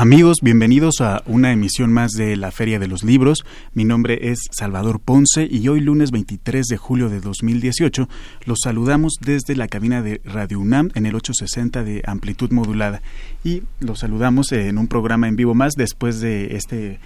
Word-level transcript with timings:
Amigos, 0.00 0.38
bienvenidos 0.40 1.02
a 1.02 1.22
una 1.26 1.52
emisión 1.52 1.92
más 1.92 2.12
de 2.12 2.34
la 2.34 2.50
Feria 2.50 2.78
de 2.78 2.88
los 2.88 3.04
Libros. 3.04 3.44
Mi 3.74 3.84
nombre 3.84 4.30
es 4.30 4.38
Salvador 4.50 4.98
Ponce 4.98 5.46
y 5.46 5.68
hoy 5.68 5.80
lunes 5.80 6.10
23 6.10 6.68
de 6.68 6.78
julio 6.78 7.10
de 7.10 7.20
2018 7.20 8.08
los 8.46 8.60
saludamos 8.64 9.18
desde 9.20 9.56
la 9.56 9.68
cabina 9.68 10.00
de 10.00 10.22
Radio 10.24 10.58
UNAM 10.58 10.88
en 10.94 11.04
el 11.04 11.16
860 11.16 11.84
de 11.84 12.02
amplitud 12.06 12.50
modulada 12.50 13.02
y 13.44 13.64
los 13.78 13.98
saludamos 13.98 14.52
en 14.52 14.78
un 14.78 14.88
programa 14.88 15.28
en 15.28 15.36
vivo 15.36 15.54
más 15.54 15.74
después 15.74 16.22
de 16.22 16.56
este 16.56 16.98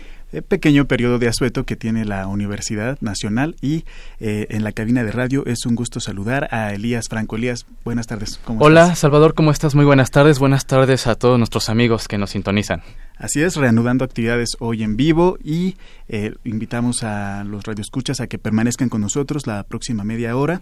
pequeño 0.43 0.87
periodo 0.87 1.19
de 1.19 1.29
asueto 1.29 1.65
que 1.65 1.77
tiene 1.77 2.05
la 2.05 2.27
Universidad 2.27 2.99
Nacional 3.01 3.57
y 3.61 3.85
eh, 4.21 4.47
en 4.51 4.65
la 4.65 4.73
cabina 4.73 5.05
de 5.05 5.13
radio 5.13 5.45
es 5.47 5.67
un 5.67 5.75
gusto 5.75 6.01
saludar 6.01 6.49
a 6.51 6.73
Elías 6.73 7.09
Franco. 7.09 7.37
Elías, 7.37 7.67
buenas 7.85 8.07
tardes. 8.07 8.41
Hola, 8.59 8.95
Salvador, 8.95 9.35
¿cómo 9.35 9.51
estás? 9.51 9.75
Muy 9.75 9.85
buenas 9.85 10.11
tardes. 10.11 10.39
Buenas 10.39 10.67
tardes 10.67 11.07
a 11.07 11.15
todos 11.15 11.39
nuestros 11.39 11.69
amigos 11.69 12.09
que 12.09 12.19
nos 12.19 12.31
sintonizan. 12.31 12.83
Así 13.17 13.43
es, 13.43 13.55
reanudando 13.57 14.05
actividades 14.05 14.51
hoy 14.59 14.83
en 14.83 14.97
vivo 14.97 15.39
y 15.43 15.77
eh, 16.09 16.35
invitamos 16.45 17.05
a 17.05 17.45
los 17.45 17.65
radioescuchas 17.65 18.21
a 18.21 18.27
que 18.27 18.39
permanezcan 18.39 18.89
con 18.89 19.01
nosotros 19.01 19.47
la 19.47 19.63
próxima 19.63 20.03
media 20.03 20.37
hora. 20.37 20.61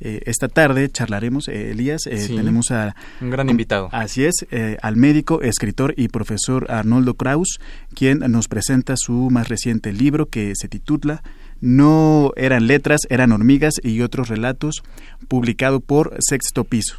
Eh, 0.00 0.22
esta 0.26 0.48
tarde 0.48 0.88
charlaremos, 0.90 1.48
eh, 1.48 1.70
Elías, 1.70 2.06
eh, 2.06 2.26
tenemos 2.28 2.70
a... 2.70 2.94
Un 3.20 3.30
gran 3.30 3.48
invitado. 3.48 3.88
Así 3.92 4.24
es, 4.24 4.46
al 4.82 4.96
médico, 4.96 5.40
escritor 5.42 5.94
y 5.96 6.08
profesor 6.08 6.70
Arnoldo 6.70 7.14
Kraus, 7.14 7.58
quien 7.94 8.18
nos 8.18 8.48
presenta 8.48 8.94
su 8.96 9.28
más 9.30 9.48
reciente 9.48 9.92
libro 9.92 10.26
que 10.26 10.52
se 10.56 10.68
titula 10.68 11.22
No 11.60 12.32
eran 12.36 12.66
letras, 12.66 13.00
eran 13.08 13.32
hormigas 13.32 13.74
y 13.82 14.00
otros 14.02 14.28
relatos, 14.28 14.82
publicado 15.28 15.80
por 15.80 16.16
Sexto 16.20 16.64
Piso. 16.64 16.96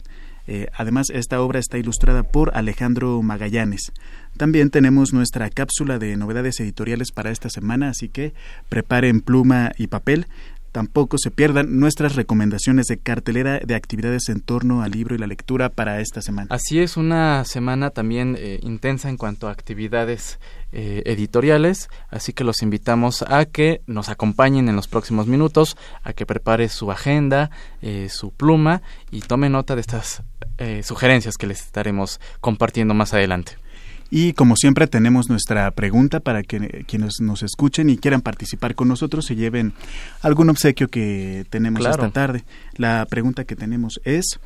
además, 0.78 1.08
esta 1.12 1.42
obra 1.42 1.60
está 1.60 1.78
ilustrada 1.78 2.24
por 2.24 2.56
Alejandro 2.56 3.22
Magallanes. 3.22 3.92
También 4.38 4.70
tenemos 4.70 5.14
nuestra 5.14 5.50
cápsula 5.50 5.98
de 5.98 6.18
novedades 6.18 6.60
editoriales 6.60 7.12
para 7.12 7.32
esta 7.32 7.50
semana, 7.50 7.90
así 7.90 8.10
que 8.10 8.34
preparen 8.68 9.22
pluma 9.22 9.72
y 9.78 9.88
papel 9.88 10.28
tampoco 10.76 11.18
se 11.18 11.32
pierdan 11.32 11.80
nuestras 11.80 12.16
recomendaciones 12.16 12.88
de 12.88 12.98
cartelera 12.98 13.60
de 13.60 13.76
actividades 13.76 14.28
en 14.28 14.42
torno 14.42 14.82
al 14.82 14.92
libro 14.92 15.16
y 15.16 15.18
la 15.18 15.26
lectura 15.26 15.70
para 15.70 16.02
esta 16.02 16.22
semana. 16.22 16.54
Así 16.54 16.80
es, 16.80 16.98
una 16.98 17.46
semana 17.46 17.92
también 17.92 18.36
eh, 18.38 18.60
intensa 18.62 19.08
en 19.08 19.16
cuanto 19.16 19.48
a 19.48 19.52
actividades 19.52 20.38
eh, 20.74 21.02
editoriales, 21.06 21.90
así 22.10 22.34
que 22.34 22.44
los 22.44 22.62
invitamos 22.62 23.22
a 23.22 23.46
que 23.46 23.84
nos 23.88 24.10
acompañen 24.10 24.68
en 24.68 24.76
los 24.76 24.90
próximos 24.90 25.28
minutos, 25.28 25.78
a 26.04 26.12
que 26.12 26.26
prepare 26.26 26.68
su 26.68 26.92
agenda, 26.92 27.52
eh, 27.82 28.10
su 28.10 28.32
pluma 28.32 28.82
y 29.12 29.22
tome 29.22 29.48
nota 29.48 29.76
de 29.76 29.82
estas 29.82 30.24
sugerencias 30.84 31.36
que 31.36 31.48
les 31.48 31.62
estaremos 31.62 32.22
compartiendo 32.40 32.94
más 32.94 33.14
adelante. 33.14 33.58
Y 34.10 34.34
como 34.34 34.56
siempre 34.56 34.88
tenemos 34.88 35.30
nuestra 35.30 35.72
pregunta 35.72 36.20
para 36.20 36.44
que 36.44 36.86
quienes 36.88 37.20
nos 37.22 37.44
escuchen 37.44 37.90
y 37.90 37.98
quieran 37.98 38.22
participar 38.22 38.76
con 38.76 38.88
nosotros 38.88 39.26
se 39.26 39.36
lleven 39.36 39.74
algún 40.22 40.50
obsequio 40.50 40.88
que 40.88 41.46
tenemos 41.50 41.86
esta 41.86 42.10
tarde. 42.12 42.44
La 42.76 43.06
pregunta 43.10 43.46
que 43.46 43.56
tenemos 43.56 44.00
es, 44.04 44.40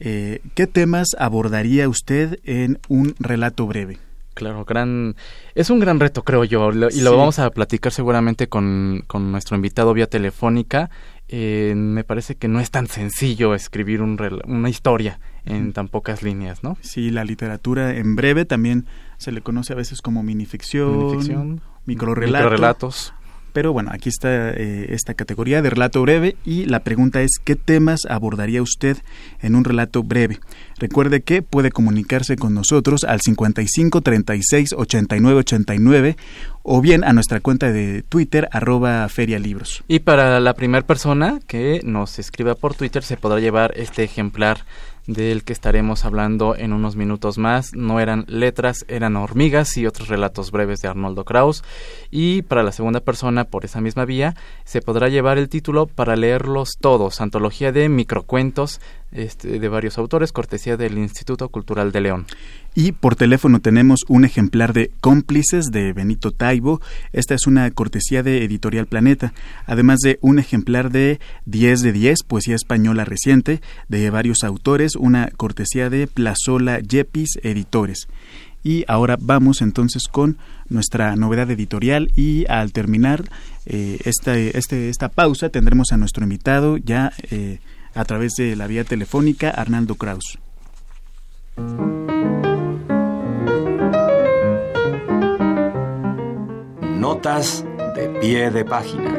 eh, 0.00 0.40
¿qué 0.54 0.66
temas 0.66 1.08
abordaría 1.18 1.88
usted 1.88 2.40
en 2.44 2.78
un 2.88 3.14
relato 3.18 3.66
breve? 3.66 3.98
Claro, 4.34 4.64
gran 4.64 5.14
es 5.54 5.70
un 5.70 5.78
gran 5.78 6.00
reto, 6.00 6.24
creo 6.24 6.42
yo, 6.42 6.72
y 6.72 7.00
lo 7.02 7.16
vamos 7.16 7.38
a 7.38 7.50
platicar 7.50 7.92
seguramente 7.92 8.48
con, 8.48 9.04
con 9.06 9.30
nuestro 9.30 9.54
invitado 9.54 9.94
vía 9.94 10.08
telefónica. 10.08 10.90
Eh, 11.28 11.74
me 11.74 12.04
parece 12.04 12.36
que 12.36 12.48
no 12.48 12.60
es 12.60 12.70
tan 12.70 12.86
sencillo 12.86 13.54
escribir 13.54 14.02
un, 14.02 14.18
una 14.46 14.68
historia 14.68 15.20
en 15.44 15.72
tan 15.72 15.88
pocas 15.88 16.22
líneas, 16.22 16.62
¿no? 16.62 16.76
Sí, 16.80 17.10
la 17.10 17.24
literatura 17.24 17.96
en 17.96 18.14
breve 18.14 18.44
también 18.44 18.86
se 19.16 19.32
le 19.32 19.40
conoce 19.40 19.72
a 19.72 19.76
veces 19.76 20.02
como 20.02 20.22
minificción, 20.22 20.98
minificción 20.98 21.62
microrelatos. 21.86 23.14
Pero 23.54 23.72
bueno, 23.72 23.90
aquí 23.92 24.08
está 24.08 24.50
eh, 24.50 24.86
esta 24.90 25.14
categoría 25.14 25.62
de 25.62 25.70
relato 25.70 26.02
breve 26.02 26.36
y 26.44 26.64
la 26.64 26.80
pregunta 26.80 27.22
es 27.22 27.38
¿qué 27.42 27.54
temas 27.54 28.00
abordaría 28.10 28.60
usted 28.60 28.96
en 29.40 29.54
un 29.54 29.62
relato 29.62 30.02
breve? 30.02 30.40
Recuerde 30.76 31.22
que 31.22 31.40
puede 31.40 31.70
comunicarse 31.70 32.34
con 32.34 32.52
nosotros 32.52 33.04
al 33.04 33.20
55 33.20 34.00
36 34.00 34.74
89 34.76 35.38
89 35.38 36.16
o 36.64 36.80
bien 36.80 37.04
a 37.04 37.12
nuestra 37.12 37.38
cuenta 37.38 37.70
de 37.70 38.02
Twitter 38.02 38.48
arroba 38.50 39.08
ferialibros. 39.08 39.84
Y 39.86 40.00
para 40.00 40.40
la 40.40 40.54
primera 40.54 40.84
persona 40.84 41.38
que 41.46 41.80
nos 41.84 42.18
escriba 42.18 42.56
por 42.56 42.74
Twitter 42.74 43.04
se 43.04 43.16
podrá 43.16 43.38
llevar 43.38 43.72
este 43.76 44.02
ejemplar 44.02 44.64
del 45.06 45.44
que 45.44 45.52
estaremos 45.52 46.04
hablando 46.04 46.56
en 46.56 46.72
unos 46.72 46.96
minutos 46.96 47.38
más. 47.38 47.74
No 47.74 48.00
eran 48.00 48.24
letras, 48.26 48.84
eran 48.88 49.16
hormigas 49.16 49.76
y 49.76 49.86
otros 49.86 50.08
relatos 50.08 50.50
breves 50.50 50.80
de 50.80 50.88
Arnoldo 50.88 51.24
Kraus. 51.24 51.62
Y 52.10 52.42
para 52.42 52.62
la 52.62 52.72
segunda 52.72 53.00
persona, 53.00 53.44
por 53.44 53.64
esa 53.64 53.80
misma 53.80 54.04
vía, 54.04 54.34
se 54.64 54.80
podrá 54.80 55.08
llevar 55.08 55.38
el 55.38 55.48
título 55.48 55.86
para 55.86 56.16
leerlos 56.16 56.70
todos, 56.80 57.20
antología 57.20 57.72
de 57.72 57.88
microcuentos 57.88 58.80
este, 59.12 59.58
de 59.58 59.68
varios 59.68 59.98
autores, 59.98 60.32
cortesía 60.32 60.76
del 60.76 60.98
Instituto 60.98 61.48
Cultural 61.48 61.92
de 61.92 62.00
León. 62.00 62.26
Y 62.74 62.90
por 62.92 63.14
teléfono 63.14 63.60
tenemos 63.60 64.00
un 64.08 64.24
ejemplar 64.24 64.72
de 64.72 64.90
Cómplices 65.00 65.66
de 65.66 65.92
Benito 65.92 66.32
Taibo. 66.32 66.80
Esta 67.12 67.34
es 67.34 67.46
una 67.46 67.70
cortesía 67.70 68.24
de 68.24 68.44
Editorial 68.44 68.86
Planeta, 68.86 69.32
además 69.66 70.00
de 70.00 70.18
un 70.22 70.40
ejemplar 70.40 70.90
de 70.90 71.20
10 71.46 71.82
de 71.82 71.92
10, 71.92 72.24
poesía 72.26 72.56
española 72.56 73.04
reciente, 73.04 73.60
de 73.88 74.10
varios 74.10 74.42
autores, 74.42 74.96
una 74.96 75.30
cortesía 75.36 75.88
de 75.88 76.08
Plazola 76.08 76.80
Yepis 76.80 77.38
Editores. 77.44 78.08
Y 78.64 78.84
ahora 78.88 79.18
vamos 79.20 79.62
entonces 79.62 80.08
con 80.10 80.38
nuestra 80.68 81.14
novedad 81.14 81.50
editorial 81.50 82.10
y 82.16 82.46
al 82.48 82.72
terminar 82.72 83.24
eh, 83.66 83.98
esta, 84.04 84.36
este, 84.36 84.88
esta 84.88 85.10
pausa 85.10 85.50
tendremos 85.50 85.92
a 85.92 85.96
nuestro 85.96 86.24
invitado 86.24 86.78
ya 86.78 87.12
eh, 87.30 87.60
a 87.94 88.04
través 88.04 88.32
de 88.36 88.56
la 88.56 88.66
vía 88.66 88.82
telefónica, 88.82 89.50
Arnaldo 89.50 89.94
Kraus. 89.94 90.38
Notas 97.04 97.62
de 97.96 98.08
pie 98.18 98.50
de 98.50 98.64
página. 98.64 99.10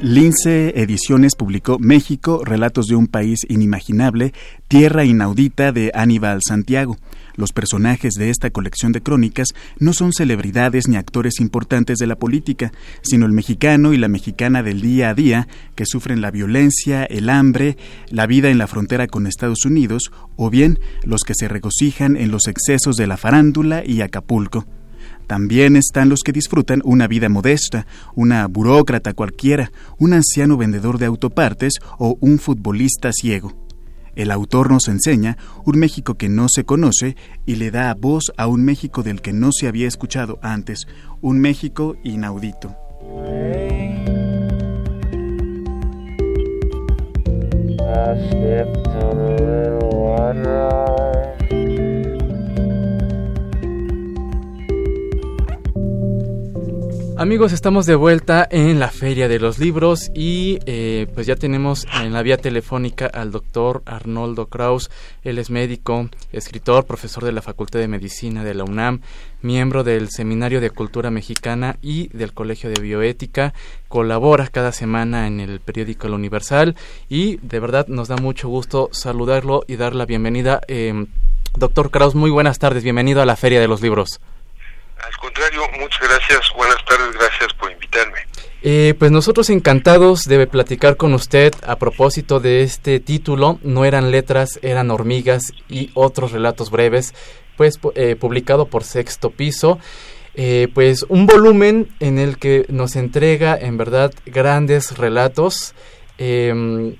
Lince 0.00 0.80
Ediciones 0.80 1.34
publicó 1.36 1.78
México, 1.78 2.40
Relatos 2.42 2.86
de 2.86 2.96
un 2.96 3.06
País 3.06 3.40
Inimaginable, 3.50 4.32
Tierra 4.66 5.04
Inaudita 5.04 5.72
de 5.72 5.92
Aníbal 5.94 6.40
Santiago. 6.42 6.96
Los 7.34 7.52
personajes 7.52 8.14
de 8.14 8.30
esta 8.30 8.50
colección 8.50 8.92
de 8.92 9.00
crónicas 9.00 9.48
no 9.78 9.92
son 9.92 10.12
celebridades 10.12 10.88
ni 10.88 10.96
actores 10.96 11.40
importantes 11.40 11.98
de 11.98 12.06
la 12.06 12.16
política, 12.16 12.72
sino 13.02 13.26
el 13.26 13.32
mexicano 13.32 13.92
y 13.92 13.98
la 13.98 14.08
mexicana 14.08 14.62
del 14.62 14.80
día 14.80 15.10
a 15.10 15.14
día 15.14 15.48
que 15.74 15.86
sufren 15.86 16.20
la 16.20 16.30
violencia, 16.30 17.04
el 17.04 17.30
hambre, 17.30 17.76
la 18.10 18.26
vida 18.26 18.50
en 18.50 18.58
la 18.58 18.66
frontera 18.66 19.06
con 19.06 19.26
Estados 19.26 19.64
Unidos, 19.64 20.12
o 20.36 20.50
bien 20.50 20.78
los 21.04 21.22
que 21.22 21.34
se 21.34 21.48
regocijan 21.48 22.16
en 22.16 22.30
los 22.30 22.48
excesos 22.48 22.96
de 22.96 23.06
la 23.06 23.16
farándula 23.16 23.82
y 23.84 24.02
Acapulco. 24.02 24.66
También 25.26 25.76
están 25.76 26.08
los 26.08 26.20
que 26.20 26.32
disfrutan 26.32 26.82
una 26.84 27.06
vida 27.06 27.28
modesta, 27.28 27.86
una 28.14 28.46
burócrata 28.46 29.14
cualquiera, 29.14 29.72
un 29.98 30.12
anciano 30.12 30.56
vendedor 30.56 30.98
de 30.98 31.06
autopartes 31.06 31.74
o 31.98 32.18
un 32.20 32.38
futbolista 32.38 33.12
ciego. 33.12 33.54
El 34.14 34.30
autor 34.30 34.70
nos 34.70 34.88
enseña 34.88 35.38
un 35.64 35.78
México 35.78 36.14
que 36.14 36.28
no 36.28 36.46
se 36.48 36.64
conoce 36.64 37.16
y 37.46 37.56
le 37.56 37.70
da 37.70 37.94
voz 37.94 38.32
a 38.36 38.46
un 38.46 38.64
México 38.64 39.02
del 39.02 39.22
que 39.22 39.32
no 39.32 39.50
se 39.52 39.68
había 39.68 39.88
escuchado 39.88 40.38
antes, 40.42 40.86
un 41.20 41.40
México 41.40 41.96
inaudito. 42.04 42.76
Amigos, 57.22 57.52
estamos 57.52 57.86
de 57.86 57.94
vuelta 57.94 58.48
en 58.50 58.80
la 58.80 58.88
Feria 58.88 59.28
de 59.28 59.38
los 59.38 59.60
Libros 59.60 60.10
y 60.12 60.58
eh, 60.66 61.06
pues 61.14 61.24
ya 61.24 61.36
tenemos 61.36 61.86
en 62.02 62.12
la 62.12 62.20
vía 62.20 62.36
telefónica 62.36 63.06
al 63.06 63.30
doctor 63.30 63.80
Arnoldo 63.86 64.46
Kraus. 64.46 64.90
Él 65.22 65.38
es 65.38 65.48
médico, 65.48 66.08
escritor, 66.32 66.84
profesor 66.84 67.24
de 67.24 67.30
la 67.30 67.40
Facultad 67.40 67.78
de 67.78 67.86
Medicina 67.86 68.42
de 68.42 68.54
la 68.54 68.64
UNAM, 68.64 69.02
miembro 69.40 69.84
del 69.84 70.10
Seminario 70.10 70.60
de 70.60 70.70
Cultura 70.70 71.12
Mexicana 71.12 71.76
y 71.80 72.08
del 72.08 72.32
Colegio 72.32 72.70
de 72.70 72.82
Bioética. 72.82 73.54
Colabora 73.86 74.48
cada 74.48 74.72
semana 74.72 75.28
en 75.28 75.38
el 75.38 75.60
periódico 75.60 76.08
El 76.08 76.14
Universal 76.14 76.74
y 77.08 77.36
de 77.36 77.60
verdad 77.60 77.86
nos 77.86 78.08
da 78.08 78.16
mucho 78.16 78.48
gusto 78.48 78.88
saludarlo 78.90 79.62
y 79.68 79.76
dar 79.76 79.94
la 79.94 80.06
bienvenida. 80.06 80.60
Eh, 80.66 81.06
doctor 81.56 81.92
Kraus, 81.92 82.16
muy 82.16 82.32
buenas 82.32 82.58
tardes, 82.58 82.82
bienvenido 82.82 83.22
a 83.22 83.26
la 83.26 83.36
Feria 83.36 83.60
de 83.60 83.68
los 83.68 83.80
Libros. 83.80 84.18
Al 85.02 85.16
contrario, 85.16 85.62
muchas 85.80 86.00
gracias, 86.00 86.40
buenas 86.56 86.84
tardes, 86.84 87.12
gracias 87.14 87.52
por 87.54 87.72
invitarme. 87.72 88.18
Eh, 88.62 88.94
pues 88.96 89.10
nosotros 89.10 89.50
encantados 89.50 90.24
de 90.24 90.46
platicar 90.46 90.96
con 90.96 91.12
usted 91.14 91.52
a 91.66 91.76
propósito 91.76 92.38
de 92.38 92.62
este 92.62 93.00
título, 93.00 93.58
No 93.64 93.84
eran 93.84 94.12
letras, 94.12 94.60
eran 94.62 94.92
hormigas 94.92 95.52
y 95.68 95.90
otros 95.94 96.30
relatos 96.30 96.70
breves, 96.70 97.14
pues 97.56 97.80
eh, 97.96 98.14
publicado 98.14 98.66
por 98.66 98.84
Sexto 98.84 99.30
Piso. 99.30 99.80
Eh, 100.34 100.68
pues 100.72 101.04
un 101.08 101.26
volumen 101.26 101.88
en 101.98 102.18
el 102.18 102.38
que 102.38 102.64
nos 102.68 102.94
entrega 102.94 103.58
en 103.60 103.76
verdad 103.76 104.14
grandes 104.24 104.96
relatos, 104.96 105.74
em, 106.16 106.94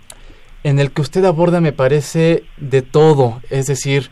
en 0.64 0.78
el 0.80 0.90
que 0.90 1.02
usted 1.02 1.24
aborda 1.24 1.60
me 1.60 1.72
parece 1.72 2.42
de 2.56 2.82
todo, 2.82 3.40
es 3.48 3.66
decir, 3.66 4.10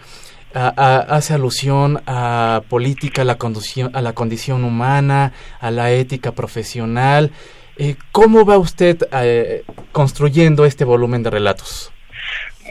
hace 0.54 1.34
alusión 1.34 2.02
a 2.06 2.62
política, 2.68 3.22
a 3.22 3.24
la, 3.24 3.36
condición, 3.36 3.94
a 3.94 4.00
la 4.00 4.12
condición 4.12 4.64
humana, 4.64 5.32
a 5.60 5.70
la 5.70 5.90
ética 5.92 6.32
profesional. 6.32 7.30
Eh, 7.76 7.96
¿Cómo 8.12 8.44
va 8.44 8.58
usted 8.58 8.98
eh, 9.12 9.64
construyendo 9.92 10.64
este 10.64 10.84
volumen 10.84 11.22
de 11.22 11.30
relatos? 11.30 11.92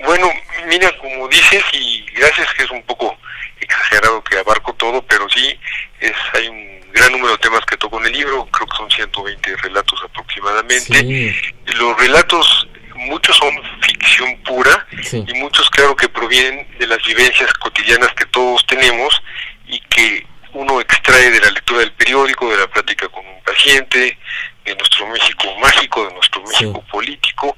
Bueno, 0.06 0.30
mira, 0.68 0.92
como 1.00 1.28
dices, 1.28 1.64
y 1.74 2.06
gracias 2.16 2.48
que 2.54 2.64
es 2.64 2.72
un 2.72 2.84
poco 2.84 3.18
exagerado 3.60 4.24
que 4.24 4.38
abarco 4.38 4.74
todo, 4.74 5.02
pero 5.04 5.28
sí, 5.30 5.58
es, 6.00 6.14
hay 6.34 6.48
un 6.48 6.92
gran 6.94 7.12
número 7.12 7.32
de 7.32 7.38
temas 7.40 7.62
que 7.66 7.78
toco 7.78 8.00
en 8.00 8.08
el 8.08 8.14
libro, 8.14 8.48
creo 8.52 8.68
que 8.68 8.78
son 8.78 8.90
120 8.90 9.56
relatos 9.58 10.00
aproximadamente. 10.04 11.36
Los 11.66 11.98
relatos 11.98 12.68
muchos 13.00 13.36
son 13.38 13.54
ficción 13.81 14.38
pura 14.44 14.86
y 15.12 15.34
muchos 15.36 15.69
claro 15.69 15.96
que 15.96 16.10
provienen 16.10 16.68
de 16.78 16.88
las 16.88 17.04
vivencias 17.06 17.51
cotidianas 17.54 18.13
que 18.13 18.25
todos 18.25 18.66
tenemos 18.68 19.22
y 19.68 19.80
que 19.81 20.25
uno 20.54 20.81
extrae 20.81 21.31
de 21.31 21.40
la 21.40 21.51
lectura 21.51 21.80
del 21.80 21.92
periódico, 21.94 22.50
de 22.50 22.57
la 22.57 22.68
plática 22.68 23.07
con 23.10 23.25
un 23.25 23.42
paciente, 23.44 24.18
de 24.66 24.75
nuestro 24.75 25.07
México 25.07 25.46
mágico, 25.60 26.06
de 26.06 26.13
nuestro 26.13 26.42
México 26.44 26.84
político, 26.92 27.57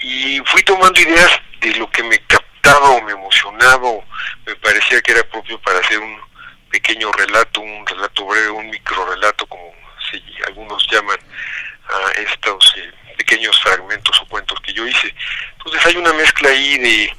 y 0.00 0.40
fui 0.44 0.62
tomando 0.62 1.00
ideas 1.00 1.40
de 1.60 1.74
lo 1.76 1.90
que 1.90 2.02
me 2.02 2.18
captaba 2.20 2.90
o 2.90 3.02
me 3.02 3.12
emocionaba 3.12 3.88
o 3.88 4.04
me 4.46 4.54
parecía 4.56 5.00
que 5.00 5.12
era 5.12 5.22
propio 5.24 5.58
para 5.60 5.80
hacer 5.80 5.98
un 5.98 6.18
pequeño 6.70 7.10
relato, 7.12 7.60
un 7.60 7.86
relato 7.86 8.26
breve, 8.26 8.50
un 8.50 8.70
micro 8.70 9.04
relato, 9.06 9.46
como 9.46 9.72
si 10.10 10.22
algunos 10.46 10.86
llaman 10.90 11.18
a 11.88 12.20
estos 12.20 12.74
eh, 12.76 12.92
pequeños 13.16 13.58
fragmentos 13.60 14.20
o 14.20 14.26
cuentos 14.26 14.60
que 14.60 14.72
yo 14.72 14.86
hice. 14.86 15.14
Entonces 15.58 15.86
hay 15.86 15.96
una 15.96 16.12
mezcla 16.12 16.50
ahí 16.50 16.78
de 16.78 17.12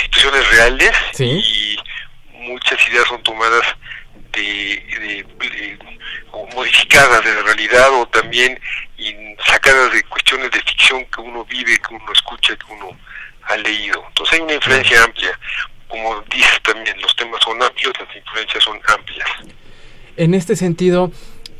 situaciones 0.00 0.48
reales 0.50 0.92
y 1.18 1.76
muchas 2.32 2.78
ideas 2.88 3.06
son 3.08 3.22
tomadas 3.22 3.66
de, 4.32 5.24
o 6.32 6.46
modificadas 6.54 7.24
de 7.24 7.34
la 7.34 7.42
realidad 7.42 7.88
o 7.92 8.06
también 8.08 8.58
sacadas 9.46 9.92
de 9.92 10.02
cuestiones 10.04 10.50
de 10.50 10.60
ficción 10.62 11.04
que 11.06 11.20
uno 11.20 11.44
vive, 11.44 11.78
que 11.78 11.94
uno 11.94 12.12
escucha, 12.12 12.56
que 12.56 12.72
uno 12.72 12.98
ha 13.44 13.56
leído. 13.58 14.04
Entonces 14.08 14.34
hay 14.34 14.40
una 14.40 14.54
influencia 14.54 15.04
amplia. 15.04 15.38
Como 15.88 16.20
dices 16.22 16.60
también, 16.62 17.00
los 17.00 17.14
temas 17.16 17.40
son 17.42 17.62
amplios, 17.62 17.92
las 18.00 18.16
influencias 18.16 18.64
son 18.64 18.80
amplias. 18.88 19.28
En 20.16 20.34
este 20.34 20.56
sentido, 20.56 21.12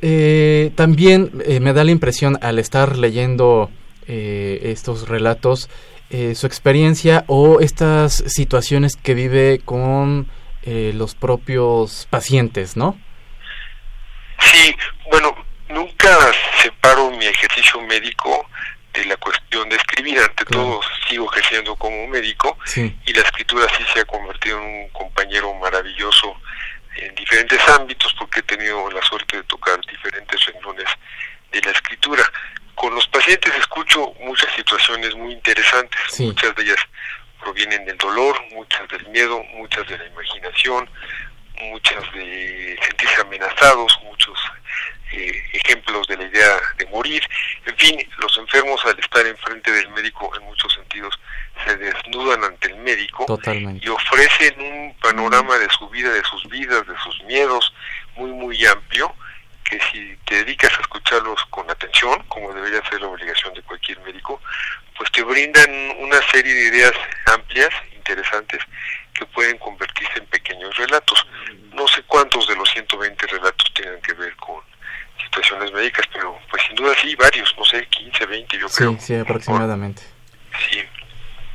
eh, 0.08 0.70
también 0.76 1.32
eh, 1.44 1.58
me 1.58 1.72
da 1.72 1.82
la 1.82 1.90
impresión 1.90 2.38
al 2.40 2.60
estar 2.60 2.96
leyendo 2.96 3.72
eh, 4.06 4.60
estos 4.62 5.08
relatos, 5.08 5.68
su 6.08 6.46
experiencia 6.46 7.24
o 7.26 7.58
estas 7.58 8.22
situaciones 8.28 8.94
que 8.94 9.14
vive 9.14 9.60
con 9.64 10.30
los 10.64 11.16
propios 11.16 12.06
pacientes, 12.08 12.76
¿no? 12.76 12.96
Sí, 14.38 14.76
bueno, 15.10 15.34
nunca 15.68 16.16
separo 16.62 17.10
mi 17.10 17.26
ejercicio 17.26 17.80
médico 17.82 18.46
de 18.94 19.04
la 19.06 19.16
cuestión 19.16 19.68
de 19.68 19.74
escribir. 19.74 20.20
Ante 20.20 20.44
todo, 20.44 20.80
sigo 21.08 21.28
ejerciendo 21.32 21.74
como 21.74 22.06
médico 22.06 22.56
y 22.76 23.12
la 23.12 23.22
escritura 23.22 23.66
sí 23.76 23.82
se 23.92 24.00
ha 24.00 24.04
convertido 24.04 24.58
en 24.58 24.64
un 24.64 24.88
compañero 24.90 25.52
maravilloso 25.54 26.36
en 26.96 27.14
diferentes 27.14 27.60
ámbitos 27.68 28.14
porque 28.14 28.40
he 28.40 28.42
tenido 28.42 28.90
la 28.90 29.02
suerte 29.02 29.38
de 29.38 29.42
tocar 29.44 29.80
diferentes 29.86 30.44
renglones 30.46 30.88
de 31.52 31.60
la 31.62 31.70
escritura. 31.70 32.24
Con 32.74 32.94
los 32.94 33.06
pacientes 33.08 33.54
escucho 33.54 34.12
muchas 34.20 34.52
situaciones 34.54 35.14
muy 35.14 35.32
interesantes, 35.32 36.20
muchas 36.20 36.54
de 36.56 36.62
ellas 36.62 36.80
provienen 37.40 37.84
del 37.84 37.96
dolor, 37.96 38.36
muchas 38.52 38.88
del 38.88 39.06
miedo, 39.08 39.42
muchas 39.54 39.86
de 39.88 39.98
la 39.98 40.06
imaginación, 40.06 40.88
muchas 41.62 42.12
de 42.12 42.78
sentirse 42.82 43.20
amenazados, 43.20 43.98
muchos 44.04 44.38
eh, 45.12 45.42
ejemplos 45.52 46.06
de 46.08 46.16
la 46.16 46.24
idea 46.24 46.60
de 46.78 46.86
morir. 46.86 47.22
En 47.64 47.76
fin, 47.76 48.08
los 48.18 48.36
enfermos 48.38 48.84
al 48.84 48.98
estar 48.98 49.26
enfrente 49.26 49.70
del 49.70 49.88
médico 49.90 50.30
en 50.36 50.44
muchos 50.44 50.72
sentidos 50.72 51.18
se 51.64 51.76
desnudan 51.76 52.44
ante 52.44 52.68
el 52.68 52.76
médico 52.76 53.26
y 53.80 53.88
ofrecen 53.88 54.60
un 54.60 54.96
panorama 55.00 55.56
de 55.58 55.68
su 55.70 55.88
vida, 55.88 56.12
de 56.12 56.22
sus 56.24 56.44
vidas, 56.48 56.86
de 56.86 56.96
sus 56.98 57.22
miedos 57.24 57.72
muy, 58.16 58.30
muy 58.32 58.64
amplio, 58.66 59.14
que 59.64 59.80
si 59.90 60.16
te 60.26 60.36
dedicas 60.44 60.72
a 60.78 60.80
escucharlos 60.80 61.44
con 61.46 61.68
atención, 61.70 62.22
como 62.28 62.52
debería 62.52 62.88
ser 62.88 63.00
la 63.00 63.08
obligación 63.08 63.54
de 63.54 63.62
cualquier 63.62 64.00
médico, 64.00 64.40
pues 64.96 65.10
te 65.12 65.22
brindan 65.22 65.70
una 65.98 66.20
serie 66.30 66.54
de 66.54 66.68
ideas 66.68 66.92
amplias, 67.26 67.70
interesantes, 67.94 68.60
que 69.12 69.26
pueden 69.26 69.58
convertirse 69.58 70.18
en 70.18 70.26
pequeños 70.26 70.76
relatos. 70.76 71.26
No 71.72 71.86
sé 71.88 72.02
cuántos 72.04 72.46
de 72.48 72.56
los 72.56 72.68
120 72.70 73.26
relatos 73.26 73.72
tengan 73.74 74.00
que 74.02 74.12
ver 74.14 74.34
con 74.36 74.60
situaciones 75.26 75.72
médicas, 75.72 76.06
pero 76.12 76.38
pues 76.50 76.62
sin 76.66 76.76
duda 76.76 76.92
sí, 77.00 77.14
varios, 77.14 77.54
no 77.58 77.64
sé, 77.64 77.86
15, 77.86 78.26
20 78.26 78.58
yo 78.58 78.68
creo. 78.68 78.96
Sí, 78.98 79.14
aproximadamente. 79.14 80.02
Sí. 80.70 80.78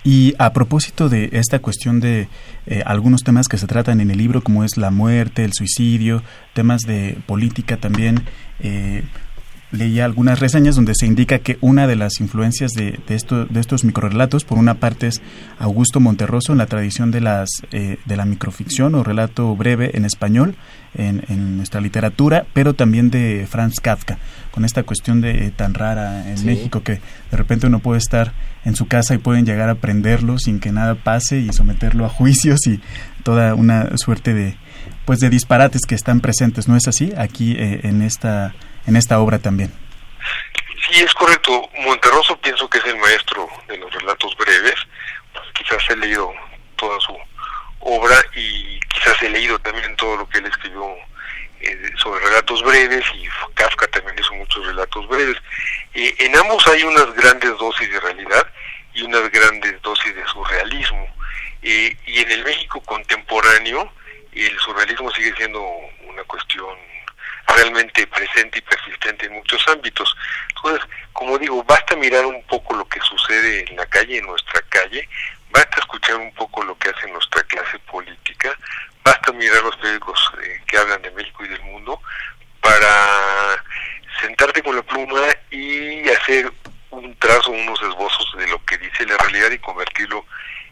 Y 0.04 0.34
a 0.40 0.52
propósito 0.52 1.10
de 1.10 1.30
esta 1.34 1.60
cuestión 1.60 2.00
de 2.00 2.28
eh, 2.66 2.82
algunos 2.86 3.24
temas 3.24 3.48
que 3.48 3.58
se 3.58 3.68
tratan 3.68 4.02
en 4.02 4.10
el 4.10 4.18
libro, 4.18 4.42
como 4.42 4.64
es 4.64 4.78
la 4.78 4.90
muerte, 4.90 5.44
el 5.44 5.54
suicidio, 5.54 6.24
temas 6.54 6.82
de 6.82 7.18
política 7.28 7.78
también, 7.78 8.26
eh, 8.60 9.04
leía 9.72 10.06
algunas 10.06 10.40
reseñas 10.40 10.76
donde 10.76 10.94
se 10.96 11.06
indica 11.06 11.40
que 11.40 11.58
una 11.62 11.88
de 11.88 11.96
las 11.96 12.20
influencias 12.20 12.72
de, 12.72 13.00
de, 13.08 13.16
esto, 13.16 13.46
de 13.46 13.60
estos 13.60 13.84
microrelatos, 13.84 14.44
por 14.44 14.58
una 14.58 14.76
parte 14.76 15.08
es 15.08 15.22
Augusto 15.60 16.00
Monterroso 16.00 16.52
en 16.52 16.58
la 16.58 16.66
tradición 16.66 17.12
de, 17.12 17.22
las, 17.22 17.50
eh, 17.72 17.98
de 18.06 18.18
la 18.18 18.26
microficción 18.26 18.96
o 18.96 19.04
relato 19.04 19.56
breve 19.56 19.92
en 19.94 20.06
español 20.06 20.56
en, 20.94 21.24
en, 21.30 21.58
nuestra 21.58 21.80
literatura, 21.80 22.46
pero 22.54 22.74
también 22.74 23.10
de 23.10 23.48
Franz 23.50 23.80
Kafka, 23.82 24.18
con 24.52 24.66
esta 24.66 24.84
cuestión 24.84 25.22
de 25.22 25.48
eh, 25.48 25.52
tan 25.56 25.74
rara 25.74 26.30
en 26.30 26.46
México 26.46 26.84
que 26.84 27.00
de 27.32 27.38
repente 27.38 27.68
uno 27.68 27.80
puede 27.80 28.00
estar 28.00 28.34
en 28.66 28.76
su 28.76 28.88
casa 28.88 29.16
y 29.16 29.20
pueden 29.20 29.46
llegar 29.46 29.70
a 29.70 29.76
prenderlo 29.76 30.38
sin 30.38 30.60
que 30.60 30.72
nada 30.72 30.96
pase 30.96 31.40
y 31.40 31.54
someterlo 31.54 32.06
a 32.06 32.10
juicios 32.10 32.60
y 32.68 32.82
toda 33.24 33.56
una 33.56 33.98
suerte 33.98 34.34
de 34.34 34.56
pues 35.06 35.20
de 35.20 35.30
disparates 35.30 35.82
que 35.88 35.96
están 35.96 36.20
presentes, 36.20 36.68
¿no 36.68 36.76
es 36.76 36.88
así? 36.88 37.12
Aquí 37.18 37.54
eh, 37.54 37.82
en 37.84 38.02
esta 38.02 38.54
en 38.88 38.96
esta 38.96 39.20
obra 39.20 39.40
también. 39.40 39.72
Sí, 40.90 41.02
es 41.02 41.14
correcto. 41.14 41.70
Monterroso 41.80 42.40
pienso 42.42 42.70
que 42.70 42.80
es 42.80 42.86
el 42.86 42.98
maestro 42.98 43.48
de 43.68 43.78
los 43.78 43.94
relatos 43.94 44.36
breves. 44.38 44.76
quizás 45.54 45.84
he 45.90 45.96
leído 45.96 46.34
toda 46.76 47.00
su 47.00 47.16
obra 47.80 48.16
y 48.36 48.80
quizás 48.82 49.22
he 49.22 49.30
leído 49.30 49.60
también 49.60 49.96
todo 49.96 50.18
lo 50.18 50.30
que 50.30 50.40
él 50.40 50.46
escribió 50.46 50.96
eh, 51.62 51.92
sobre 51.98 52.26
relatos 52.26 52.64
breves 52.64 53.06
y 53.14 53.28
Kafka 53.54 53.88
también 53.88 54.18
hizo 54.20 54.34
muchos 54.34 54.66
relatos 54.66 55.08
breves. 55.08 55.38
Eh, 55.94 56.16
en 56.20 56.36
ambos 56.38 56.66
hay 56.68 56.84
unas 56.84 57.14
grandes 57.14 57.58
dosis 57.58 57.92
de 57.92 58.00
realidad 58.00 58.48
y 58.94 59.04
unas 59.04 59.30
grandes 59.32 59.82
dosis 59.82 60.16
de 60.16 60.26
surrealismo. 60.28 61.08
Eh, 61.62 61.96
y 62.08 62.20
en 62.20 62.32
el 62.32 62.44
México 62.44 62.82
contemporáneo 62.82 63.94
el 64.34 64.58
surrealismo 64.60 65.12
sigue 65.12 65.34
siendo 65.36 65.62
una 66.08 66.24
cuestión 66.24 66.76
realmente 67.48 68.08
presente 68.08 68.60
y 68.60 68.62
persistente 68.62 69.26
en 69.26 69.34
muchos 69.34 69.66
ámbitos. 69.68 70.16
Entonces, 70.56 70.88
como 71.14 71.38
digo, 71.38 71.64
basta 71.64 71.96
mirar 71.96 72.26
un 72.26 72.44
poco 72.44 72.76
lo 72.76 72.88
que 72.88 73.00
sucede 73.02 73.66
en 73.70 73.78
la 73.78 73.86
calle, 73.88 74.18
en 74.18 74.26
nuestra 74.26 74.62
calle, 74.70 75.08
basta 75.50 75.80
escuchar 75.80 76.16
un 76.18 76.34
poco 76.34 76.64
lo 76.64 76.78
que 76.78 76.90
hace 76.90 77.08
nuestra 77.12 77.44
clase 77.44 77.80
política, 77.80 78.56
basta 79.04 79.32
mirar 79.32 79.64
los 79.64 79.76
periódicos 79.78 80.32
eh, 80.44 80.62
que 80.68 80.78
hablan 80.78 81.02
de 81.02 81.12
México 81.12 81.44
y 81.44 81.50
del 81.50 81.62
mundo 81.64 82.02
para 82.62 83.64
sentarte 84.22 84.62
con 84.62 84.76
la 84.76 84.84
pluma 84.84 85.22
y 85.50 86.08
hacer 86.10 86.52
un 86.92 87.16
trazo, 87.18 87.52
unos 87.52 87.82
esbozos 87.82 88.36
de 88.38 88.48
lo 88.48 88.64
que 88.66 88.78
dice 88.78 89.06
la 89.06 89.18
realidad 89.18 89.52
y 89.52 89.60
convertirlo 89.60 90.26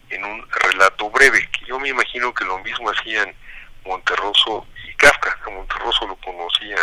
en 0.09 0.23
un 0.23 0.47
relato 0.51 1.09
breve. 1.09 1.49
Yo 1.67 1.79
me 1.79 1.89
imagino 1.89 2.33
que 2.33 2.45
lo 2.45 2.59
mismo 2.59 2.89
hacían 2.89 3.33
Monterroso 3.85 4.67
Kafka. 4.99 5.37
A 5.45 5.49
Monterroso 5.49 6.05
lo 6.07 6.15
conocía, 6.17 6.77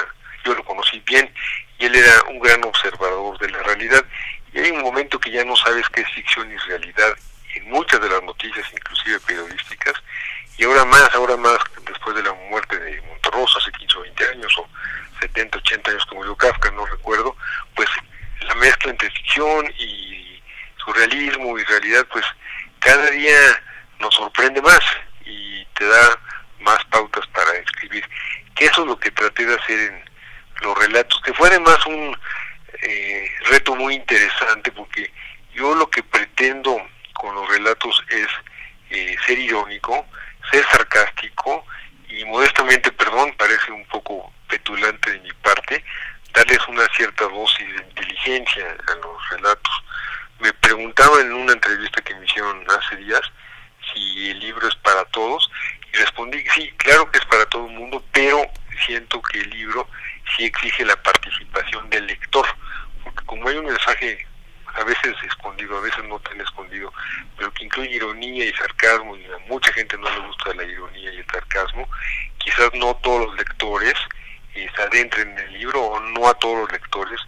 yo 0.44 0.54
lo 0.54 0.64
conocí 0.64 1.00
bien 1.06 1.32
y 1.78 1.86
él 1.86 1.94
era 1.94 2.22
un 2.28 2.40
gran 2.40 2.64
observador 2.64 3.38
de 3.38 3.50
la 3.50 3.62
realidad. 3.62 4.04
Y 4.52 4.58
hay 4.58 4.70
un 4.70 4.80
momento 4.80 5.20
que 5.20 5.30
ya 5.30 5.44
no 5.44 5.54
sabes 5.54 5.88
qué 5.90 6.00
es 6.00 6.10
ficción 6.10 6.50
y 6.50 6.56
realidad 6.56 7.16
en 7.54 7.70
muchas 7.70 8.00
de 8.00 8.08
las 8.08 8.22
noticias, 8.22 8.66
inclusive 8.72 9.20
periodísticas, 9.20 9.94
y 10.58 10.64
ahora 10.64 10.84
más, 10.84 11.14
ahora 11.14 11.36
más, 11.36 11.58
después 11.86 12.15
getting 29.76 30.05
escondido, 65.22 65.78
a 65.78 65.80
veces 65.80 66.04
no 66.04 66.18
tan 66.20 66.40
escondido, 66.40 66.92
pero 67.36 67.52
que 67.52 67.64
incluye 67.64 67.96
ironía 67.96 68.44
y 68.44 68.52
sarcasmo, 68.52 69.16
y 69.16 69.24
a 69.26 69.38
mucha 69.48 69.72
gente 69.72 69.96
no 69.98 70.10
le 70.10 70.26
gusta 70.26 70.54
la 70.54 70.64
ironía 70.64 71.12
y 71.12 71.18
el 71.18 71.26
sarcasmo, 71.26 71.88
quizás 72.38 72.70
no 72.74 72.94
todos 72.96 73.26
los 73.26 73.36
lectores 73.36 73.94
eh, 74.54 74.68
se 74.74 74.82
adentren 74.82 75.30
en 75.32 75.38
el 75.38 75.52
libro 75.52 75.82
o 75.82 76.00
no 76.00 76.28
a 76.28 76.34
todos 76.34 76.60
los 76.60 76.72
lectores 76.72 77.20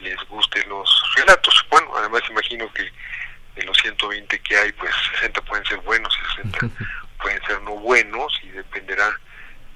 les 0.00 0.16
gusten 0.28 0.68
los 0.68 1.14
relatos. 1.16 1.64
Bueno, 1.70 1.90
además 1.96 2.22
imagino 2.28 2.70
que 2.72 2.90
de 3.54 3.62
los 3.62 3.76
120 3.78 4.38
que 4.40 4.56
hay, 4.56 4.72
pues 4.72 4.92
60 5.14 5.40
pueden 5.42 5.64
ser 5.66 5.78
buenos 5.78 6.16
y 6.16 6.42
60 6.42 6.68
pueden 7.22 7.42
ser 7.46 7.60
no 7.62 7.72
buenos 7.72 8.38
y 8.42 8.48
dependerá 8.48 9.18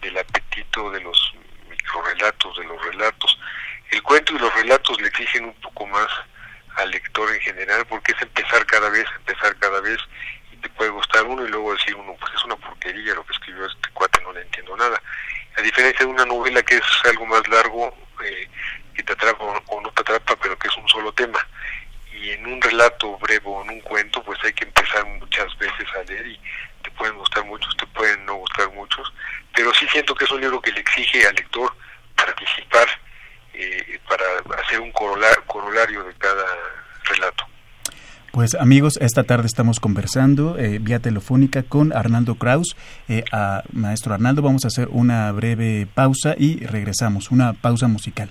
del 0.00 0.18
apetito 0.18 0.90
de 0.90 1.00
los 1.00 1.34
microrelatos, 1.68 2.56
de 2.58 2.64
los 2.64 2.84
relatos. 2.84 3.38
El 3.90 4.02
cuento 4.02 4.34
y 4.34 4.38
los 4.38 4.54
relatos 4.54 5.00
le 5.00 5.08
exigen 5.08 5.44
un 5.44 5.54
poco 5.54 5.86
más 5.86 6.08
al 6.78 6.90
lector 6.90 7.32
en 7.35 7.40
general 7.40 7.85
porque 7.87 8.12
es 8.12 8.23
empezar 8.23 8.64
cada 8.66 8.88
vez, 8.88 9.06
empezar 9.16 9.56
cada 9.56 9.80
vez 9.80 9.99
y 10.52 10.56
te 10.56 10.68
puede 10.70 10.90
gustar 10.90 11.25
uno 11.25 11.44
y 11.44 11.50
luego 11.50 11.73
decir 11.73 11.94
uno, 11.94 12.16
pues 12.18 12.32
es 12.35 12.44
una 12.44 12.56
porquería 12.56 13.14
lo 13.14 13.26
que 13.26 13.32
escribió 13.32 13.66
este 13.66 13.90
cuate, 13.92 14.23
no 14.23 14.32
le 14.32 14.42
entiendo 14.42 14.76
nada. 14.76 15.00
A 15.56 15.62
diferencia 15.62 16.06
de 16.06 16.12
una 16.12 16.25
novela 16.25 16.62
que 16.62 16.76
es 16.76 16.85
algo 17.04 17.26
más 17.26 17.47
largo, 17.49 17.94
eh, 18.25 18.49
que 18.94 19.02
te 19.02 19.12
atrapa 19.12 19.44
o 19.44 19.80
no 19.80 19.90
te 19.90 20.02
atrapa, 20.02 20.37
pero 20.37 20.58
que 20.58 20.68
es 20.68 20.76
un 20.76 20.88
solo 20.88 21.12
tema. 21.12 21.44
Y 22.12 22.30
en 22.30 22.47
un 22.47 22.61
relato 22.61 23.16
breve 23.18 23.44
o 23.44 23.62
en 23.62 23.70
un 23.70 23.80
cuento, 23.80 24.23
pues 24.23 24.38
hay 24.44 24.52
que 24.52 24.64
empezar 24.64 25.04
muchas 25.04 25.56
veces 25.58 25.87
a 25.97 26.02
leer 26.04 26.26
y 26.26 26.40
te 26.82 26.90
pueden 26.92 27.16
gustar 27.16 27.44
muchos, 27.44 27.76
te 27.76 27.87
pueden 27.88 28.25
no 28.25 28.35
gustar 28.35 28.73
muchos, 28.73 29.12
pero 29.54 29.73
sí 29.75 29.87
siento 29.88 30.14
que 30.14 30.25
es 30.25 30.30
un 30.30 30.40
libro 30.40 30.61
que 30.61 30.73
le 30.73 30.80
exige 30.80 31.26
al 31.26 31.35
lector 31.35 31.73
participar 32.16 32.88
eh, 33.58 33.98
para 34.08 34.62
hacer 34.62 34.80
un 34.80 34.92
corolario 34.92 36.04
de 36.04 36.14
cada 36.14 36.44
relato. 37.04 37.44
Pues 38.30 38.54
amigos, 38.54 38.98
esta 39.00 39.24
tarde 39.24 39.46
estamos 39.46 39.80
conversando 39.80 40.58
eh, 40.58 40.78
vía 40.78 41.00
telefónica 41.00 41.62
con 41.62 41.92
Arnaldo 41.92 42.36
Kraus. 42.36 42.76
Eh, 43.08 43.24
maestro 43.72 44.14
Arnaldo, 44.14 44.42
vamos 44.42 44.64
a 44.64 44.68
hacer 44.68 44.88
una 44.92 45.32
breve 45.32 45.88
pausa 45.92 46.34
y 46.38 46.64
regresamos, 46.64 47.30
una 47.30 47.54
pausa 47.54 47.88
musical. 47.88 48.30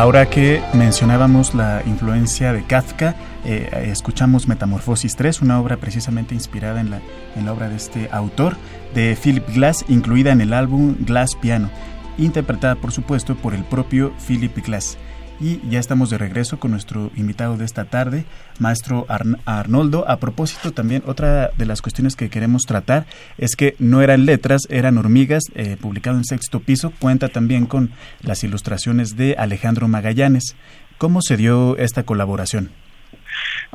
Ahora 0.00 0.30
que 0.30 0.62
mencionábamos 0.72 1.54
la 1.54 1.82
influencia 1.84 2.54
de 2.54 2.64
Kafka, 2.64 3.14
eh, 3.44 3.68
escuchamos 3.92 4.48
Metamorfosis 4.48 5.14
3, 5.14 5.42
una 5.42 5.60
obra 5.60 5.76
precisamente 5.76 6.34
inspirada 6.34 6.80
en 6.80 6.88
la, 6.88 7.02
en 7.36 7.44
la 7.44 7.52
obra 7.52 7.68
de 7.68 7.76
este 7.76 8.08
autor, 8.10 8.56
de 8.94 9.14
Philip 9.22 9.46
Glass, 9.54 9.84
incluida 9.88 10.32
en 10.32 10.40
el 10.40 10.54
álbum 10.54 10.96
Glass 11.00 11.36
Piano, 11.36 11.68
interpretada 12.16 12.76
por 12.76 12.92
supuesto 12.92 13.34
por 13.34 13.52
el 13.52 13.62
propio 13.62 14.14
Philip 14.26 14.56
Glass. 14.64 14.96
Y 15.40 15.58
ya 15.70 15.80
estamos 15.80 16.10
de 16.10 16.18
regreso 16.18 16.60
con 16.60 16.70
nuestro 16.70 17.10
invitado 17.16 17.56
de 17.56 17.64
esta 17.64 17.86
tarde, 17.86 18.26
maestro 18.58 19.06
Arnoldo. 19.46 20.04
A 20.06 20.18
propósito, 20.18 20.72
también 20.72 21.02
otra 21.06 21.48
de 21.56 21.64
las 21.64 21.80
cuestiones 21.80 22.14
que 22.14 22.28
queremos 22.28 22.64
tratar 22.68 23.06
es 23.38 23.56
que 23.56 23.74
no 23.78 24.02
eran 24.02 24.26
letras, 24.26 24.60
eran 24.68 24.98
hormigas, 24.98 25.44
eh, 25.54 25.78
publicado 25.80 26.18
en 26.18 26.26
sexto 26.26 26.60
piso. 26.60 26.92
Cuenta 26.98 27.28
también 27.28 27.64
con 27.64 27.90
las 28.20 28.44
ilustraciones 28.44 29.16
de 29.16 29.34
Alejandro 29.38 29.88
Magallanes. 29.88 30.56
¿Cómo 30.98 31.22
se 31.22 31.38
dio 31.38 31.78
esta 31.78 32.02
colaboración? 32.02 32.70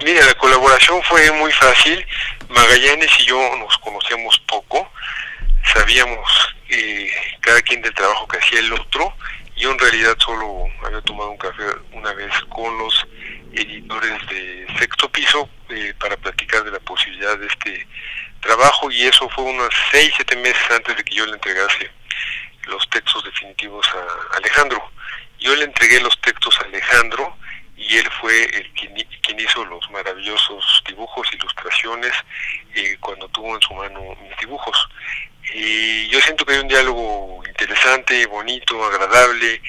Mira, 0.05 0.24
la 0.24 0.36
colaboración 0.36 1.01
fue 1.10 1.31
muy 1.31 1.51
fácil. 1.51 2.05
Magallanes 2.50 3.10
y 3.22 3.25
yo 3.25 3.39
nos 3.57 3.75
conocíamos 3.79 4.39
poco. 4.48 4.88
Sabíamos 5.74 6.29
eh, 6.69 7.10
cada 7.39 7.60
quien 7.63 7.81
del 7.81 7.93
trabajo 7.95 8.27
que 8.27 8.38
hacía 8.38 8.60
el 8.60 8.72
otro 8.74 9.15
yo 9.55 9.71
en 9.71 9.79
realidad 9.79 10.15
solo 10.19 10.67
había 10.83 11.01
tomado 11.01 11.31
un 11.31 11.38
café 11.38 11.63
una 11.93 12.13
vez 12.13 12.33
con 12.50 12.77
los 12.77 13.07
editores 13.53 14.27
de 14.27 14.68
sexto 14.77 15.09
piso 15.09 15.50
eh, 15.70 15.94
para 16.00 16.18
platicar 16.18 16.63
de 16.63 16.72
la 16.72 16.79
posibilidad 16.79 17.37
de 17.37 17.48
este 17.48 17.87
trabajo 18.41 18.91
y 18.91 19.03
eso 19.03 19.29
fue 19.29 19.46
unos 19.46 19.70
seis, 19.91 20.11
siete 20.15 20.35
meses 20.35 20.72
antes 20.72 20.98
de 20.98 21.03
que 21.03 21.15
yo 21.15 21.25
le 21.25 21.33
entregase 21.33 21.89
los 22.68 22.89
textos 22.89 23.24
definitivos 23.24 23.85
a 23.89 24.37
Alejandro. 24.37 24.91
Yo 25.39 25.55
le 25.55 25.65
entregué 25.65 26.00
los 26.01 26.20
textos 26.22 26.59
a 26.59 26.65
Alejandro 26.65 27.37
y 27.77 27.98
él 27.98 28.09
fue 28.20 28.44
el 28.44 28.72
quien, 28.74 28.94
quien 29.22 29.39
hizo 29.39 29.63
los 29.65 29.89
maravillosos 29.91 30.83
dibujos, 30.87 31.27
ilustraciones, 31.33 32.13
eh, 32.74 32.98
cuando 33.00 33.27
tuvo 33.29 33.55
en 33.55 33.61
su 33.61 33.74
mano 33.74 34.00
mis 34.22 34.37
dibujos. 34.37 34.89
Y 35.53 36.08
yo 36.10 36.20
siento 36.22 36.46
que 36.46 36.53
hay 36.53 36.60
un 36.60 36.68
diálogo 36.68 37.44
interesante, 37.48 38.25
bonito, 38.25 38.84
agradable 38.84 39.62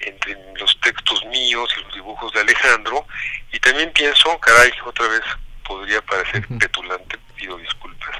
entre 0.00 0.36
los 0.56 0.78
textos 0.80 1.24
míos 1.26 1.74
y 1.76 1.82
los 1.82 1.94
dibujos 1.94 2.32
de 2.32 2.40
Alejandro. 2.40 3.06
Y 3.52 3.58
también 3.60 3.92
pienso, 3.92 4.38
caray, 4.38 4.72
otra 4.84 5.08
vez 5.08 5.22
podría 5.66 6.00
parecer 6.02 6.46
petulante, 6.58 7.18
pido 7.36 7.56
disculpas, 7.58 8.16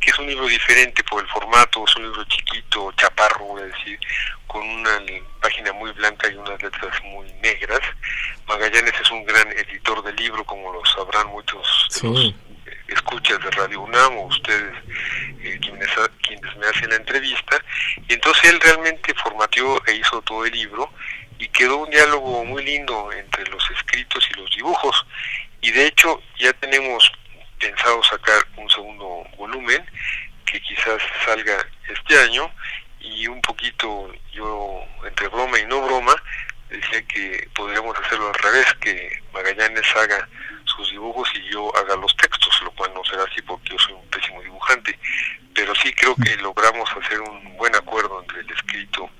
que 0.00 0.10
es 0.10 0.18
un 0.18 0.26
libro 0.26 0.46
diferente 0.46 1.04
por 1.04 1.22
el 1.22 1.28
formato, 1.28 1.84
es 1.86 1.96
un 1.96 2.04
libro 2.04 2.24
chiquito, 2.24 2.92
chaparro, 2.92 3.44
voy 3.44 3.62
a 3.62 3.66
decir, 3.66 3.98
con 4.46 4.66
una 4.66 5.00
página 5.40 5.72
muy 5.72 5.92
blanca 5.92 6.28
y 6.30 6.36
unas 6.36 6.60
letras 6.62 7.02
muy 7.04 7.30
negras. 7.34 7.80
Magallanes 8.46 8.94
es 9.00 9.10
un 9.10 9.24
gran 9.24 9.50
editor 9.52 10.02
de 10.02 10.12
libro, 10.14 10.44
como 10.44 10.72
lo 10.72 10.84
sabrán 10.86 11.28
muchos 11.28 11.66
escuchas 12.88 13.42
de 13.42 13.50
Radio 13.50 13.80
UNAM 13.82 14.16
o 14.16 14.26
ustedes 14.26 14.74
eh, 15.40 15.58
quienes 15.60 15.88
me 16.66 16.76
hacen 16.76 16.90
la 16.90 16.96
entrevista. 16.96 17.62
Y 18.08 18.14
entonces 18.14 18.44
él 18.50 18.60
realmente 18.60 19.14
formateó 19.14 19.82
e 19.86 19.94
hizo 19.94 20.20
todo 20.22 20.44
el 20.44 20.52
libro 20.52 20.92
y 21.38 21.48
quedó 21.48 21.78
un 21.78 21.90
diálogo 21.90 22.44
muy 22.44 22.64
lindo 22.64 23.12
entre 23.12 23.46
los 23.46 23.70
escritos 23.70 24.26
y 24.30 24.40
los 24.40 24.50
dibujos. 24.50 25.06
Y 25.60 25.70
de 25.70 25.86
hecho 25.86 26.22
ya 26.38 26.52
tenemos 26.54 27.10
pensado 27.58 28.02
sacar 28.04 28.42
un 28.56 28.68
segundo 28.70 29.24
volumen 29.36 29.84
que 30.44 30.60
quizás 30.60 31.02
salga 31.24 31.66
este 31.88 32.18
año 32.18 32.50
y 33.00 33.26
un 33.26 33.40
poquito 33.40 34.12
yo 34.32 34.84
entre 35.06 35.28
broma 35.28 35.58
y 35.58 35.66
no 35.66 35.80
broma 35.82 36.14
decía 36.68 37.02
que 37.06 37.48
podríamos 37.54 37.96
hacerlo 37.98 38.28
al 38.28 38.34
revés, 38.34 38.66
que 38.80 39.22
Magallanes 39.32 39.96
haga 39.96 40.28
sus 40.76 40.90
dibujos 40.90 41.28
y 41.34 41.50
yo 41.50 41.74
haga 41.76 41.96
los 41.96 42.16
textos, 42.16 42.60
lo 42.62 42.70
cual 42.72 42.92
no 42.94 43.04
será 43.04 43.24
así 43.24 43.40
porque 43.42 43.70
yo 43.70 43.78
soy 43.78 43.94
un 43.94 44.08
pésimo 44.08 44.42
dibujante, 44.42 44.98
pero 45.54 45.74
sí 45.74 45.92
creo 45.94 46.14
que 46.16 46.36
logramos 46.36 46.88
hacer 46.90 47.20
un 47.20 47.56
buen 47.56 47.74
acuerdo 47.74 48.20
entre 48.20 48.40
el 48.40 48.50
escrito 48.50 49.10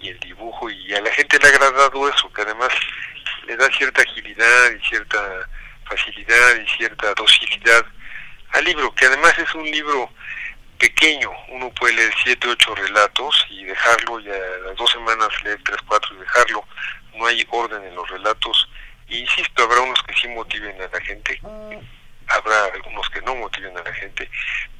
y 0.00 0.08
el 0.08 0.20
dibujo 0.20 0.70
y 0.70 0.94
a 0.94 1.00
la 1.00 1.10
gente 1.12 1.38
le 1.38 1.46
ha 1.46 1.50
agradado 1.50 2.08
eso, 2.08 2.32
que 2.32 2.42
además 2.42 2.70
le 3.46 3.56
da 3.56 3.68
cierta 3.70 4.02
agilidad 4.02 4.72
y 4.72 4.88
cierta 4.88 5.48
facilidad 5.88 6.56
y 6.56 6.68
cierta 6.76 7.14
docilidad 7.14 7.84
al 8.52 8.64
libro, 8.64 8.94
que 8.94 9.06
además 9.06 9.38
es 9.38 9.54
un 9.54 9.64
libro 9.64 10.10
pequeño, 10.78 11.30
uno 11.48 11.70
puede 11.70 11.94
leer 11.94 12.12
siete, 12.22 12.48
ocho 12.48 12.74
relatos 12.74 13.46
y 13.50 13.64
dejarlo, 13.64 14.20
y 14.20 14.30
a 14.30 14.38
las 14.66 14.76
dos 14.76 14.90
semanas 14.90 15.28
leer 15.44 15.60
tres, 15.64 15.78
cuatro 15.86 16.14
y 16.14 16.20
dejarlo, 16.20 16.64
no 17.14 17.26
hay 17.26 17.46
orden 17.50 17.84
en 17.84 17.94
los 17.94 18.08
relatos, 18.08 18.68
insisto, 19.08 19.62
habrá 19.62 19.80
unos 19.80 20.02
que 20.02 20.14
sí 20.14 20.28
motiven 20.28 20.80
a 20.80 20.88
la 20.88 21.00
gente, 21.00 21.40
habrá 22.28 22.64
algunos 22.74 23.08
que 23.10 23.20
no 23.22 23.34
motiven 23.34 23.76
a 23.76 23.82
la 23.82 23.92
gente, 23.94 24.28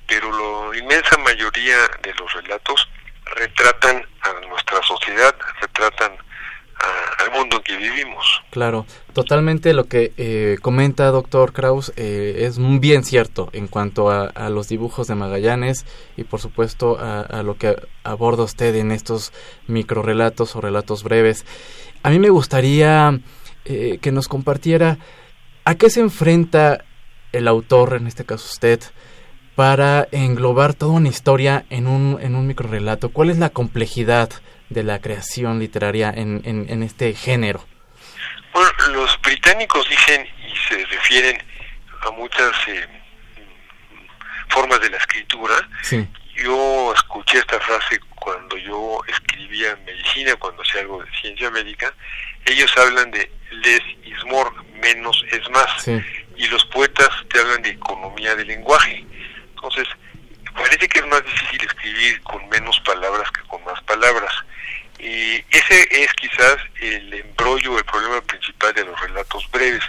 pero 0.07 0.71
la 0.71 0.79
inmensa 0.79 1.17
mayoría 1.19 1.77
de 2.03 2.14
los 2.14 2.33
relatos 2.33 2.88
retratan 3.37 4.07
a 4.23 4.47
nuestra 4.47 4.83
sociedad, 4.83 5.35
retratan 5.61 6.12
al 7.19 7.33
mundo 7.33 7.57
en 7.57 7.62
que 7.62 7.77
vivimos. 7.77 8.43
Claro, 8.51 8.87
totalmente 9.12 9.73
lo 9.73 9.85
que 9.85 10.12
eh, 10.17 10.59
comenta 10.62 11.07
doctor 11.07 11.53
Kraus 11.53 11.93
eh, 11.97 12.47
es 12.47 12.59
bien 12.81 13.05
cierto 13.05 13.49
en 13.53 13.67
cuanto 13.67 14.11
a, 14.11 14.49
los 14.49 14.69
dibujos 14.69 15.09
de 15.09 15.14
Magallanes 15.14 15.85
y 16.17 16.25
por 16.25 16.41
supuesto 16.41 16.99
a, 16.99 17.43
lo 17.43 17.57
que 17.57 17.77
aborda 18.05 18.45
usted 18.45 18.75
en 18.77 18.93
estos 18.93 19.33
microrelatos 19.67 20.57
o 20.57 20.61
relatos 20.61 21.03
breves. 21.03 21.45
A 22.03 22.11
mí 22.11 22.19
me 22.19 22.31
gustaría 22.31 23.19
eh, 23.68 23.98
que 24.00 24.12
nos 24.12 24.28
compartiera 24.28 24.98
a 25.64 25.74
qué 25.74 25.90
se 25.90 26.00
enfrenta 26.00 26.85
el 27.33 27.46
autor, 27.46 27.94
en 27.94 28.07
este 28.07 28.24
caso 28.24 28.46
usted, 28.46 28.81
para 29.54 30.09
englobar 30.12 30.72
toda 30.72 30.92
una 30.92 31.09
historia 31.09 31.66
en 31.68 31.87
un, 31.87 32.18
en 32.22 32.35
un 32.35 32.46
microrelato. 32.46 33.11
¿Cuál 33.11 33.28
es 33.28 33.38
la 33.38 33.50
complejidad 33.50 34.31
de 34.70 34.85
la 34.85 35.00
creación 35.00 35.59
literaria 35.59 36.11
en, 36.14 36.40
en, 36.44 36.83
este 36.83 37.12
género? 37.12 37.62
Bueno, 38.52 38.70
los 38.92 39.20
británicos 39.20 39.87
dicen 39.90 40.26
y 40.46 40.57
se 40.68 40.85
refieren 40.87 41.37
a 42.07 42.11
muchas 42.12 42.52
eh, 42.68 42.87
formas 44.48 44.81
de 44.81 44.90
la 44.90 44.96
escritura. 44.96 45.54
Yo 46.37 46.94
escuché 46.94 47.38
esta 47.38 47.61
frase 47.61 48.00
cuando 48.29 48.59
yo 48.59 49.01
escribía 49.09 49.75
medicina, 49.87 50.37
cuando 50.37 50.62
hacía 50.62 50.83
algo 50.83 51.03
de 51.03 51.11
ciencia 51.19 51.51
médica. 51.51 51.95
Ellos 52.45 52.71
hablan 52.77 53.11
de 53.11 53.31
less 53.51 53.81
is 54.05 54.23
more, 54.27 54.51
menos 54.75 55.25
es 55.31 55.49
más. 55.49 55.88
Y 56.37 56.47
los 56.49 56.62
poetas 56.67 57.09
te 57.31 57.41
hablan 57.41 57.62
de 57.62 57.71
economía 57.71 58.37
del 58.37 58.49
lenguaje. 58.49 59.03
Entonces, 59.55 59.88
parece 60.55 60.88
que 60.88 60.99
es 60.99 61.07
más 61.07 61.25
difícil 61.25 61.61
escribir 61.62 62.21
con 62.23 62.47
menos 62.51 62.79
palabras 62.81 63.31
que 63.31 63.41
con 63.49 63.64
más 63.64 63.81
palabras. 63.85 64.33
Y 64.99 65.43
ese 65.51 65.88
es 65.91 66.12
quizás 66.12 66.57
el 66.83 67.14
embrollo, 67.14 67.79
el 67.79 67.85
problema 67.87 68.21
principal 68.21 68.75
de 68.75 68.85
los 68.85 69.01
relatos 69.01 69.51
breves. 69.51 69.85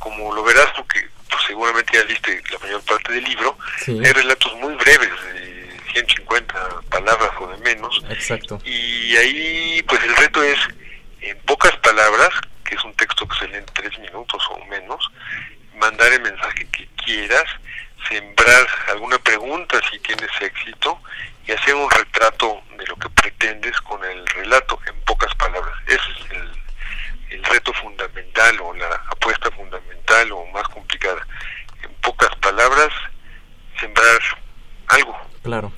Como 0.00 0.34
lo 0.34 0.42
verás, 0.42 0.66
porque 0.76 1.08
pues, 1.30 1.42
seguramente 1.46 1.96
ya 1.96 2.04
leíste 2.04 2.42
la 2.50 2.58
mayor 2.58 2.82
parte 2.82 3.12
del 3.12 3.22
libro, 3.22 3.56
hay 3.86 4.12
relatos 4.12 4.52
muy 4.56 4.74
breves, 4.74 5.10
de 5.34 5.53
150 5.94 6.80
palabras 6.90 7.30
o 7.40 7.46
de 7.46 7.56
menos. 7.58 8.02
Exacto. 8.10 8.58
Y 8.64 9.16
ahí, 9.16 9.82
pues 9.86 10.02
el 10.02 10.16
reto 10.16 10.42
es, 10.42 10.58
en 11.20 11.38
pocas 11.40 11.76
palabras, 11.78 12.30
que 12.64 12.74
es 12.74 12.84
un 12.84 12.94
texto 12.94 13.26
que 13.28 13.38
se 13.38 13.48
lee 13.48 13.58
en 13.58 13.66
tres 13.66 13.98
minutos 13.98 14.42
o 14.50 14.64
menos, 14.66 15.08
mandar 15.76 16.12
el 16.12 16.20
mensaje 16.20 16.66
que 16.70 16.88
quieras, 17.04 17.44
sembrar 18.08 18.66
alguna 18.88 19.18
pregunta 19.18 19.80
si 19.90 19.98
tienes 20.00 20.30
éxito 20.40 21.00
y 21.46 21.52
hacer 21.52 21.74
un 21.74 21.90
retrato 21.90 22.62
de 22.76 22.86
lo 22.86 22.96
que 22.96 23.08
pretendes 23.10 23.80
con 23.82 24.02
el 24.04 24.26
relato 24.26 24.78
en 24.86 25.00
pocas 25.02 25.34
palabras. 25.36 25.74
Ese 25.86 26.10
es 26.18 26.30
el, 26.32 27.38
el 27.38 27.44
reto 27.44 27.72
fundamental 27.74 28.60
o 28.60 28.74
la 28.74 28.88
apuesta 29.10 29.50
fundamental 29.52 30.32
o 30.32 30.46
más 30.46 30.66
complicada. 30.68 31.26
En 31.82 31.92
pocas 32.00 32.34
palabras, 32.36 32.90
sembrar 33.78 34.20
algo. 34.88 35.16
Claro. 35.42 35.72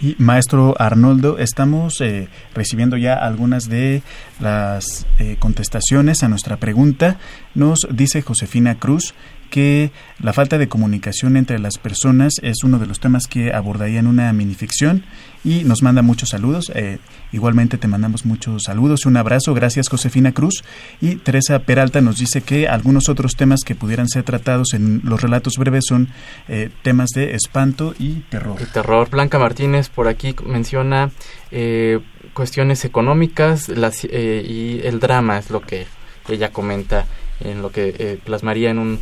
Y 0.00 0.05
maestro 0.18 0.74
Arnoldo, 0.78 1.38
estamos 1.38 2.00
eh, 2.00 2.28
recibiendo 2.54 2.96
ya 2.96 3.14
algunas 3.14 3.68
de 3.68 4.02
las 4.40 5.06
eh, 5.18 5.36
contestaciones 5.38 6.22
a 6.22 6.28
nuestra 6.28 6.56
pregunta. 6.56 7.18
Nos 7.54 7.86
dice 7.90 8.22
Josefina 8.22 8.78
Cruz 8.78 9.14
que 9.56 9.90
la 10.20 10.34
falta 10.34 10.58
de 10.58 10.68
comunicación 10.68 11.38
entre 11.38 11.58
las 11.58 11.78
personas 11.78 12.34
es 12.42 12.62
uno 12.62 12.78
de 12.78 12.84
los 12.84 13.00
temas 13.00 13.26
que 13.26 13.54
abordaría 13.54 14.00
en 14.00 14.06
una 14.06 14.30
minificción 14.34 15.02
y 15.44 15.64
nos 15.64 15.82
manda 15.82 16.02
muchos 16.02 16.28
saludos. 16.28 16.70
Eh, 16.74 16.98
igualmente 17.32 17.78
te 17.78 17.88
mandamos 17.88 18.26
muchos 18.26 18.64
saludos 18.64 19.06
y 19.06 19.08
un 19.08 19.16
abrazo. 19.16 19.54
Gracias 19.54 19.88
Josefina 19.88 20.32
Cruz. 20.32 20.62
Y 21.00 21.16
Teresa 21.16 21.60
Peralta 21.60 22.02
nos 22.02 22.18
dice 22.18 22.42
que 22.42 22.68
algunos 22.68 23.08
otros 23.08 23.34
temas 23.34 23.62
que 23.64 23.74
pudieran 23.74 24.08
ser 24.08 24.24
tratados 24.24 24.74
en 24.74 25.00
los 25.04 25.22
relatos 25.22 25.54
breves 25.56 25.86
son 25.88 26.08
eh, 26.48 26.68
temas 26.82 27.08
de 27.14 27.34
espanto 27.34 27.94
y 27.98 28.24
terror. 28.28 28.58
Y 28.60 28.66
terror. 28.66 29.08
Blanca 29.08 29.38
Martínez 29.38 29.88
por 29.88 30.06
aquí 30.06 30.36
menciona 30.44 31.12
eh, 31.50 32.00
cuestiones 32.34 32.84
económicas 32.84 33.70
las, 33.70 34.04
y 34.04 34.82
el 34.84 35.00
drama 35.00 35.38
es 35.38 35.48
lo 35.48 35.62
que 35.62 35.86
ella 36.28 36.52
comenta 36.52 37.06
en 37.40 37.62
lo 37.62 37.70
que 37.70 37.94
eh, 37.98 38.18
plasmaría 38.22 38.70
en 38.70 38.78
un 38.78 39.00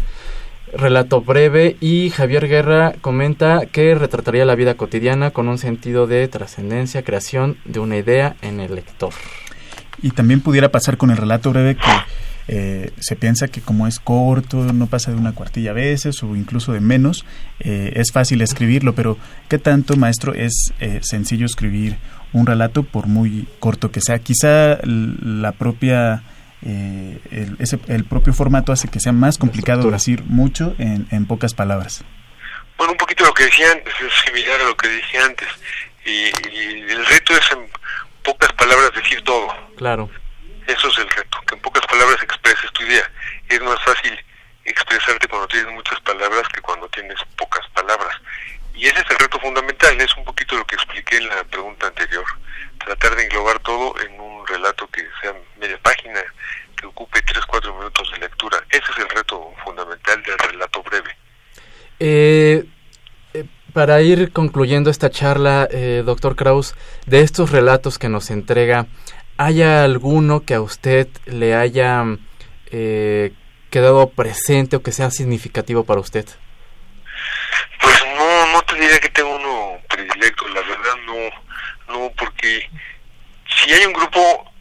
relato 0.73 1.21
breve 1.21 1.77
y 1.81 2.11
Javier 2.11 2.49
Guerra 2.49 2.95
comenta 3.01 3.67
que 3.67 3.95
retrataría 3.95 4.45
la 4.45 4.55
vida 4.55 4.75
cotidiana 4.75 5.31
con 5.31 5.49
un 5.49 5.59
sentido 5.59 6.07
de 6.07 6.27
trascendencia, 6.29 7.03
creación 7.03 7.57
de 7.65 7.81
una 7.81 7.97
idea 7.97 8.37
en 8.43 8.61
el 8.61 8.75
lector. 8.75 9.13
Y 10.03 10.11
también 10.11 10.41
pudiera 10.41 10.71
pasar 10.71 10.97
con 10.97 11.11
el 11.11 11.17
relato 11.17 11.51
breve 11.51 11.77
que 11.77 11.91
eh, 12.47 12.91
se 13.01 13.17
piensa 13.17 13.49
que 13.49 13.61
como 13.61 13.87
es 13.87 13.99
corto, 13.99 14.73
no 14.73 14.87
pasa 14.87 15.11
de 15.11 15.17
una 15.17 15.33
cuartilla 15.33 15.71
a 15.71 15.75
veces 15.75 16.23
o 16.23 16.37
incluso 16.37 16.73
de 16.73 16.81
menos, 16.81 17.25
eh, 17.61 17.93
es 17.97 18.13
fácil 18.13 18.43
escribirlo, 18.43 18.95
pero 18.95 19.17
¿qué 19.49 19.59
tanto, 19.59 19.97
maestro, 19.97 20.35
es 20.35 20.73
eh, 20.81 21.01
sencillo 21.03 21.47
escribir 21.47 21.97
un 22.33 22.47
relato 22.47 22.83
por 22.83 23.07
muy 23.07 23.47
corto 23.61 23.91
que 23.91 24.01
sea? 24.01 24.19
Quizá 24.19 24.79
la 24.85 25.53
propia... 25.53 26.23
el, 26.65 27.57
el 27.89 28.05
propio 28.05 28.33
formato 28.33 28.73
hace 28.73 28.89
que 28.89 29.01
sea 29.01 29.13
más 29.13 29.39
complicado 29.39 29.91
decir 29.91 30.23
mucho 30.25 30.75
en, 30.79 31.07
en 31.11 31.27
pocas 31.27 31.55
palabras. 31.55 32.05
Bueno, 32.77 32.93
un 32.93 32.99
poquito 32.99 33.25
lo 33.25 33.33
que 33.35 33.45
decía 33.45 33.71
antes, 33.71 33.95
es 34.01 34.13
similar 34.25 34.61
a 34.61 34.65
lo 34.65 34.77
que 34.77 34.89
dije 34.89 35.19
antes. 35.19 35.49
Y, 36.05 36.11
y, 36.51 36.91
el 36.91 37.07
reto 37.07 37.37
es 37.37 37.51
en 37.53 37.71
pocas 38.23 38.53
palabras 38.55 38.93
decir 38.95 39.23
todo. 39.23 39.49
Claro. 39.77 40.11
Eso 40.67 40.89
es 40.89 40.99
el 40.99 41.11
reto, 41.11 41.39
que 41.47 41.55
en 41.55 41.61
pocas 41.61 41.87
palabras 41.87 42.23
expreses 42.23 42.73
tu 42.73 42.83
idea. 42.85 43.11
Es 43.49 43.61
más 43.61 43.83
fácil 43.85 44.19
expresarte 44.65 45.29
cuando 45.29 45.47
tienes 45.49 45.73
muchas 45.73 46.01
palabras 46.01 46.49
que 46.49 46.61
cuando 46.61 46.89
tienes 46.89 47.19
pocas 47.37 47.67
palabras. 47.75 48.17
Y 48.75 48.87
ese 48.87 49.01
es 49.01 49.11
el 49.11 49.19
reto 49.19 49.39
fundamental, 49.39 50.01
es 50.01 50.17
un 50.17 50.25
poquito 50.25 50.57
lo 50.57 50.67
que 50.67 50.75
expliqué 50.75 51.19
en 51.19 51.29
la 51.29 51.45
pregunta 51.45 51.87
anterior. 51.87 52.25
Tratar 52.85 53.15
de 53.15 53.25
englobar 53.25 53.59
todo 53.61 53.95
en 54.01 54.19
un 54.21 54.47
relato 54.47 54.89
que 54.89 55.07
sea 55.21 55.33
media 55.61 55.79
página, 55.79 56.21
que 56.77 56.87
ocupe 56.87 57.25
3-4 57.25 57.73
minutos 57.77 58.11
de 58.13 58.19
lectura. 58.19 58.59
Ese 58.71 58.91
es 58.91 58.99
el 58.99 59.09
reto 59.11 59.55
fundamental 59.65 60.23
del 60.23 60.39
relato 60.39 60.83
breve. 60.83 61.17
Eh, 62.27 62.65
eh 63.35 63.45
para 63.73 64.01
ir 64.03 64.33
concluyendo 64.33 64.89
esta 64.89 65.11
charla, 65.11 65.69
eh, 65.71 66.03
doctor 66.07 66.37
Kraus, 66.37 66.75
de 67.07 67.21
estos 67.21 67.51
relatos 67.51 67.99
que 67.99 68.09
nos 68.09 68.31
entrega, 68.31 68.87
¿Haya 69.37 69.83
alguno 69.83 70.45
que 70.45 70.55
a 70.55 70.61
usted 70.61 71.09
le 71.27 71.57
haya 71.57 72.05
eh, 72.71 73.33
quedado 73.69 74.11
presente 74.11 74.77
o 74.77 74.83
que 74.83 74.93
sea 74.93 75.11
significativo 75.11 75.83
para 75.83 76.01
usted? 76.01 76.25
Pues 77.81 77.97
no, 78.17 78.53
no 78.53 78.63
te 78.63 78.75
diría 78.77 79.01
que 79.01 79.09
tengo 79.09 79.35
uno 79.35 79.81
predilecto, 79.89 80.47
la 80.51 80.61
verdad 80.61 80.95
no, 81.07 81.95
no, 81.95 82.13
porque 82.17 82.71
si 83.59 83.73
hay 83.73 83.85
un 83.87 83.93
grupo, 83.93 84.53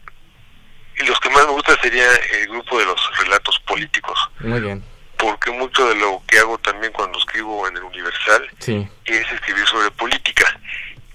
y 0.98 1.06
los 1.06 1.20
que 1.20 1.30
más 1.30 1.46
me 1.46 1.52
gusta 1.52 1.80
sería 1.80 2.06
el 2.40 2.48
grupo 2.48 2.76
de 2.80 2.86
los 2.86 3.18
relatos 3.18 3.60
políticos. 3.60 4.18
Muy 4.40 4.60
bien. 4.60 4.82
Porque 5.24 5.50
mucho 5.52 5.88
de 5.88 5.94
lo 5.94 6.22
que 6.26 6.38
hago 6.38 6.58
también 6.58 6.92
cuando 6.92 7.18
escribo 7.18 7.66
en 7.66 7.76
el 7.78 7.82
Universal 7.82 8.46
sí. 8.58 8.86
es 9.06 9.32
escribir 9.32 9.66
sobre 9.66 9.90
política. 9.92 10.60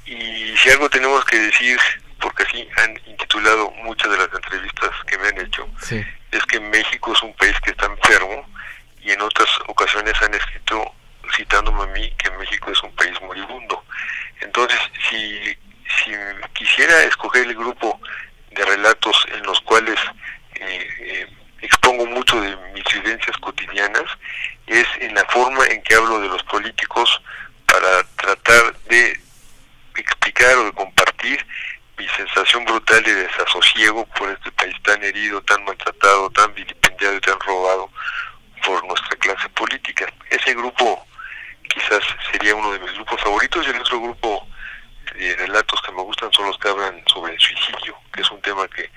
Y 0.07 0.57
si 0.57 0.69
algo 0.71 0.89
tenemos 0.89 1.23
que 1.25 1.37
decir 1.37 1.79
porque 2.19 2.41
así 2.41 2.67
han 2.77 2.99
intitulado 3.05 3.69
muchas 3.83 4.09
de 4.09 4.17
las 4.17 4.33
entrevistas 4.33 4.89
que 5.05 5.17
me 5.19 5.27
han 5.27 5.39
hecho, 5.39 5.69
sí. 5.83 6.03
es 6.31 6.43
que 6.47 6.59
México 6.59 7.13
es 7.13 7.21
un 7.21 7.33
país 7.35 7.55
que 7.63 7.69
está 7.69 7.85
enfermo 7.85 8.49
y 9.01 9.11
en 9.11 9.21
otras 9.21 9.47
ocasiones 9.67 10.13
han 10.23 10.33
escrito 10.33 10.91
citándome 11.35 11.83
a 11.83 11.87
mí 11.87 12.11
que 12.17 12.31
México 12.31 12.71
es 12.71 12.81
un 12.81 12.95
país 12.95 13.13
moribundo. 13.21 13.83
Entonces, 14.41 14.79
si, 15.07 15.55
si 16.03 16.11
quisiera 16.53 17.03
escoger 17.03 17.45
el 17.45 17.53
grupo 17.53 18.01
de 18.51 18.65
relatos 18.65 19.15
en 19.33 19.43
los 19.43 19.61
cuales 19.61 19.99
eh, 20.55 20.87
eh, 20.99 21.27
expongo 21.61 22.05
mucho 22.05 22.39
de 22.41 22.55
mis 22.73 22.83
vivencias 22.93 23.37
cotidianas, 23.37 24.05
es 24.67 24.87
en 24.99 25.13
la 25.15 25.25
forma 25.25 25.65
en 25.67 25.81
que 25.83 25.95
hablo 25.95 26.19
de 26.19 26.27
los 26.27 26.43
políticos 26.43 27.21
para 27.65 28.03
tratar 28.15 28.75
de 28.89 29.19
explicar 29.95 30.55
o 30.57 30.65
de 30.65 30.71
compartir 30.73 31.45
mi 31.97 32.07
sensación 32.09 32.63
brutal 32.63 33.03
de 33.03 33.13
desasosiego 33.13 34.05
por 34.07 34.29
este 34.31 34.51
país 34.53 34.75
tan 34.83 35.03
herido, 35.03 35.41
tan 35.41 35.63
maltratado, 35.65 36.29
tan 36.29 36.53
vilipendiado 36.53 37.15
y 37.15 37.21
tan 37.21 37.39
robado 37.41 37.91
por 38.65 38.85
nuestra 38.87 39.15
clase 39.17 39.49
política. 39.49 40.11
Ese 40.29 40.53
grupo 40.53 41.05
quizás 41.69 42.01
sería 42.31 42.55
uno 42.55 42.71
de 42.71 42.79
mis 42.79 42.93
grupos 42.93 43.21
favoritos 43.21 43.67
y 43.67 43.69
el 43.69 43.81
otro 43.81 43.99
grupo 43.99 44.47
de 45.15 45.35
relatos 45.35 45.81
que 45.81 45.91
me 45.91 46.01
gustan 46.01 46.31
son 46.31 46.47
los 46.47 46.57
que 46.57 46.69
hablan 46.69 47.01
sobre 47.07 47.33
el 47.33 47.39
suicidio, 47.39 47.95
que 48.13 48.21
es 48.21 48.31
un 48.31 48.41
tema 48.41 48.67
que 48.69 48.89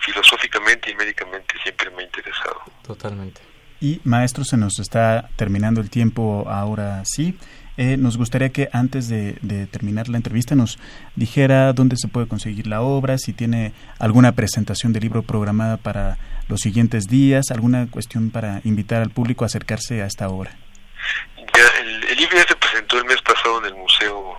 filosóficamente 0.00 0.90
y 0.90 0.94
médicamente 0.94 1.54
siempre 1.62 1.90
me 1.90 2.02
ha 2.02 2.06
interesado. 2.06 2.62
Totalmente. 2.86 3.40
Y 3.80 4.00
maestro, 4.24 4.42
se 4.42 4.56
nos 4.56 4.78
está 4.78 5.28
terminando 5.36 5.82
el 5.82 5.90
tiempo 5.90 6.46
ahora 6.48 7.02
sí. 7.04 7.36
Eh, 7.76 7.98
nos 7.98 8.16
gustaría 8.16 8.48
que 8.48 8.70
antes 8.72 9.06
de, 9.08 9.34
terminar 9.70 10.08
la 10.08 10.16
entrevista 10.16 10.54
nos 10.54 10.78
dijera 11.14 11.74
dónde 11.74 11.96
se 11.98 12.08
puede 12.08 12.26
conseguir 12.26 12.66
la 12.66 12.80
obra, 12.80 13.18
si 13.18 13.34
tiene 13.34 13.74
alguna 13.98 14.32
presentación 14.32 14.94
de 14.94 15.00
libro 15.00 15.22
programada 15.22 15.76
para 15.76 16.16
los 16.48 16.60
siguientes 16.60 17.04
días, 17.04 17.50
alguna 17.50 17.86
cuestión 17.90 18.30
para 18.30 18.62
invitar 18.64 19.02
al 19.02 19.10
público 19.10 19.44
a 19.44 19.48
acercarse 19.48 20.00
a 20.00 20.06
esta 20.06 20.30
obra. 20.30 20.52
Ya, 21.54 21.66
el, 21.82 22.04
el 22.04 22.16
libro 22.16 22.38
ya 22.38 22.48
se 22.48 22.56
presentó 22.56 22.96
el 22.96 23.04
mes 23.04 23.20
pasado 23.20 23.58
en 23.58 23.66
el 23.66 23.74
Museo 23.74 24.38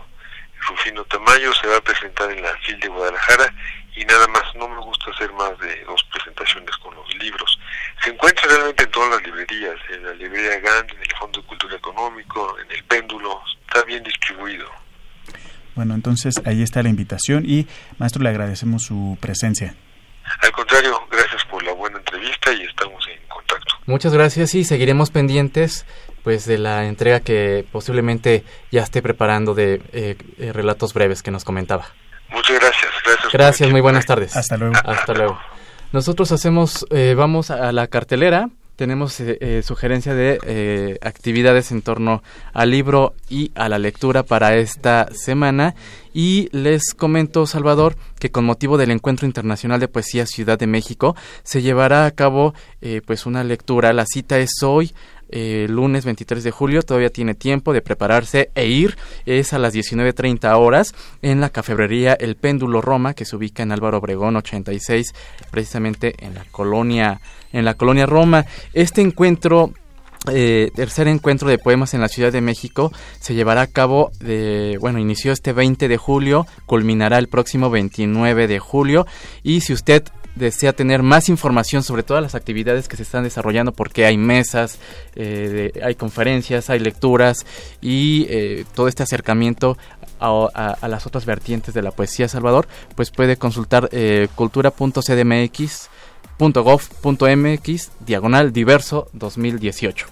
Rufino 0.68 1.04
Tamayo, 1.04 1.54
se 1.54 1.68
va 1.68 1.78
a 1.78 1.82
presentar 1.82 2.32
en 2.32 2.42
la 2.42 2.58
FIL 2.64 2.80
de 2.80 2.88
Guadalajara 2.88 3.54
y 3.96 4.04
nada 4.06 4.28
más, 4.28 4.44
no 4.56 4.68
me 4.68 4.82
gusta 4.82 5.12
hacer 5.12 5.32
más 5.34 5.58
de 5.60 5.84
dos 5.86 6.04
presentaciones 6.12 6.76
con 6.78 6.96
los 6.96 7.16
libros. 7.16 7.60
Se 8.04 8.10
encuentra 8.12 8.48
realmente 8.48 8.84
en 8.84 8.92
todas 8.92 9.10
las 9.12 9.24
librerías, 9.24 9.76
en 9.90 10.04
la 10.04 10.14
librería 10.14 10.60
GAN, 10.60 10.88
en 10.90 11.02
el 11.02 11.12
Fondo 11.20 11.42
de 11.42 11.48
Cultura 11.48 11.76
Económico, 11.76 12.58
en 12.60 12.72
el 12.72 12.84
Péndulo, 12.84 13.42
está 13.68 13.84
bien 13.84 14.04
distribuido. 14.04 14.70
Bueno, 15.76 15.94
entonces 15.94 16.36
ahí 16.46 16.62
está 16.62 16.82
la 16.84 16.90
invitación 16.90 17.44
y 17.46 17.68
maestro 17.98 18.24
le 18.24 18.30
agradecemos 18.30 18.84
su 18.84 19.18
presencia. 19.20 19.76
Al 20.42 20.52
contrario, 20.52 21.00
gracias 21.12 21.44
por 21.46 21.64
la 21.64 21.74
buena 21.74 21.98
entrevista 21.98 22.52
y 22.54 22.64
estamos 22.64 23.06
en 23.08 23.20
contacto. 23.28 23.76
Muchas 23.86 24.14
gracias 24.14 24.56
y 24.56 24.64
seguiremos 24.64 25.12
pendientes 25.12 25.86
pues 26.24 26.46
de 26.46 26.58
la 26.58 26.86
entrega 26.86 27.20
que 27.20 27.66
posiblemente 27.72 28.44
ya 28.72 28.82
esté 28.82 29.02
preparando 29.02 29.54
de 29.54 29.82
eh, 29.94 30.18
eh, 30.40 30.54
relatos 30.54 30.94
breves 30.94 31.22
que 31.22 31.30
nos 31.30 31.44
comentaba. 31.44 31.88
Muchas 32.30 32.60
gracias. 32.60 32.92
Gracias, 33.06 33.32
gracias 33.32 33.70
muy 33.70 33.82
buenas 33.82 34.06
tardes. 34.06 34.36
Hasta 34.36 34.58
luego. 34.58 34.74
Hasta 34.84 35.14
luego. 35.14 35.40
Nosotros 35.92 36.32
hacemos, 36.32 36.86
eh, 36.90 37.14
vamos 37.16 37.52
a 37.52 37.72
la 37.72 37.88
cartelera. 37.88 38.50
Tenemos 38.76 39.22
eh, 39.22 39.38
eh, 39.40 39.62
sugerencia 39.64 40.14
de 40.14 40.38
eh, 40.46 40.98
actividades 41.02 41.72
en 41.72 41.82
torno 41.82 42.24
al 42.52 42.72
libro 42.72 43.14
y 43.30 43.52
a 43.56 43.70
la 43.70 43.80
lectura 43.80 44.24
para 44.24 44.58
esta 44.58 45.08
semana. 45.14 45.76
Y 46.14 46.50
les 46.52 46.94
comento, 46.94 47.46
Salvador, 47.46 47.96
que 48.20 48.32
con 48.32 48.44
motivo 48.44 48.78
del 48.78 48.92
Encuentro 48.92 49.26
Internacional 49.26 49.80
de 49.80 49.88
Poesía 49.88 50.26
Ciudad 50.26 50.60
de 50.60 50.68
México 50.68 51.16
se 51.44 51.62
llevará 51.62 52.06
a 52.06 52.12
cabo 52.12 52.54
pues 53.06 53.26
una 53.26 53.44
lectura. 53.44 53.92
La 53.92 54.06
cita 54.06 54.40
es 54.40 54.64
hoy 54.64 54.94
eh, 55.30 55.68
lunes 55.70 56.06
23 56.06 56.44
de 56.44 56.52
julio, 56.52 56.82
todavía 56.82 57.10
tiene 57.10 57.34
tiempo 57.34 57.74
de 57.74 57.82
prepararse 57.82 58.50
e 58.56 58.68
ir, 58.68 58.98
es 59.26 59.54
a 59.54 59.60
las 59.60 59.74
19.30 59.74 60.58
horas 60.58 60.94
en 61.22 61.42
la 61.42 61.50
cafebrería 61.50 62.14
El 62.14 62.36
Péndulo 62.36 62.82
Roma, 62.82 63.14
que 63.14 63.26
se 63.26 63.36
ubica 63.36 63.64
en 63.64 63.72
Álvaro 63.72 63.98
Obregón 63.98 64.36
86, 64.36 65.14
precisamente 65.52 66.16
en 66.20 66.36
la 66.36 66.46
colonia, 66.52 67.20
en 67.52 67.66
la 67.66 67.74
colonia 67.74 68.06
Roma. 68.06 68.46
Este 68.74 69.02
encuentro 69.02 69.74
eh, 70.32 70.72
tercer 70.74 71.08
encuentro 71.08 71.50
de 71.50 71.60
poemas 71.60 71.94
en 71.94 72.02
la 72.02 72.08
Ciudad 72.08 72.32
de 72.32 72.42
México 72.42 72.92
se 73.20 73.36
llevará 73.36 73.62
a 73.62 73.68
cabo 73.68 74.12
de, 74.20 74.78
bueno, 74.80 74.98
inició 74.98 75.32
este 75.32 75.54
20 75.54 75.88
de 75.88 75.98
julio, 75.98 76.48
culminará 76.66 77.20
el 77.20 77.28
próximo 77.28 77.70
29 77.70 78.48
de 78.48 78.60
julio 78.60 79.06
y 79.44 79.62
si 79.62 79.74
usted 79.74 80.04
desea 80.36 80.74
tener 80.74 81.02
más 81.02 81.30
información 81.30 81.84
sobre 81.84 82.04
todas 82.04 82.22
las 82.22 82.36
actividades 82.36 82.88
que 82.88 82.98
se 82.98 83.04
están 83.04 83.24
desarrollando 83.24 83.72
porque 83.72 84.06
hay 84.06 84.18
mesas, 84.18 84.80
eh, 85.16 85.72
hay 85.84 85.96
conferencias, 85.96 86.70
hay 86.70 86.80
lecturas 86.80 87.46
y 87.82 88.26
eh, 88.30 88.66
todo 88.76 88.88
este 88.88 89.04
acercamiento 89.04 89.78
a, 90.20 90.78
las 90.88 91.06
otras 91.06 91.26
vertientes 91.26 91.74
de 91.74 91.82
la 91.82 91.92
poesía 91.92 92.28
Salvador, 92.28 92.68
pues 92.96 93.12
puede 93.12 93.38
consultar 93.38 93.90
eh, 93.92 94.28
cultura.cdmx 94.36 95.90
.gov.mx 96.38 97.92
diagonal 98.06 98.52
diverso 98.52 99.08
2018. 99.14 100.08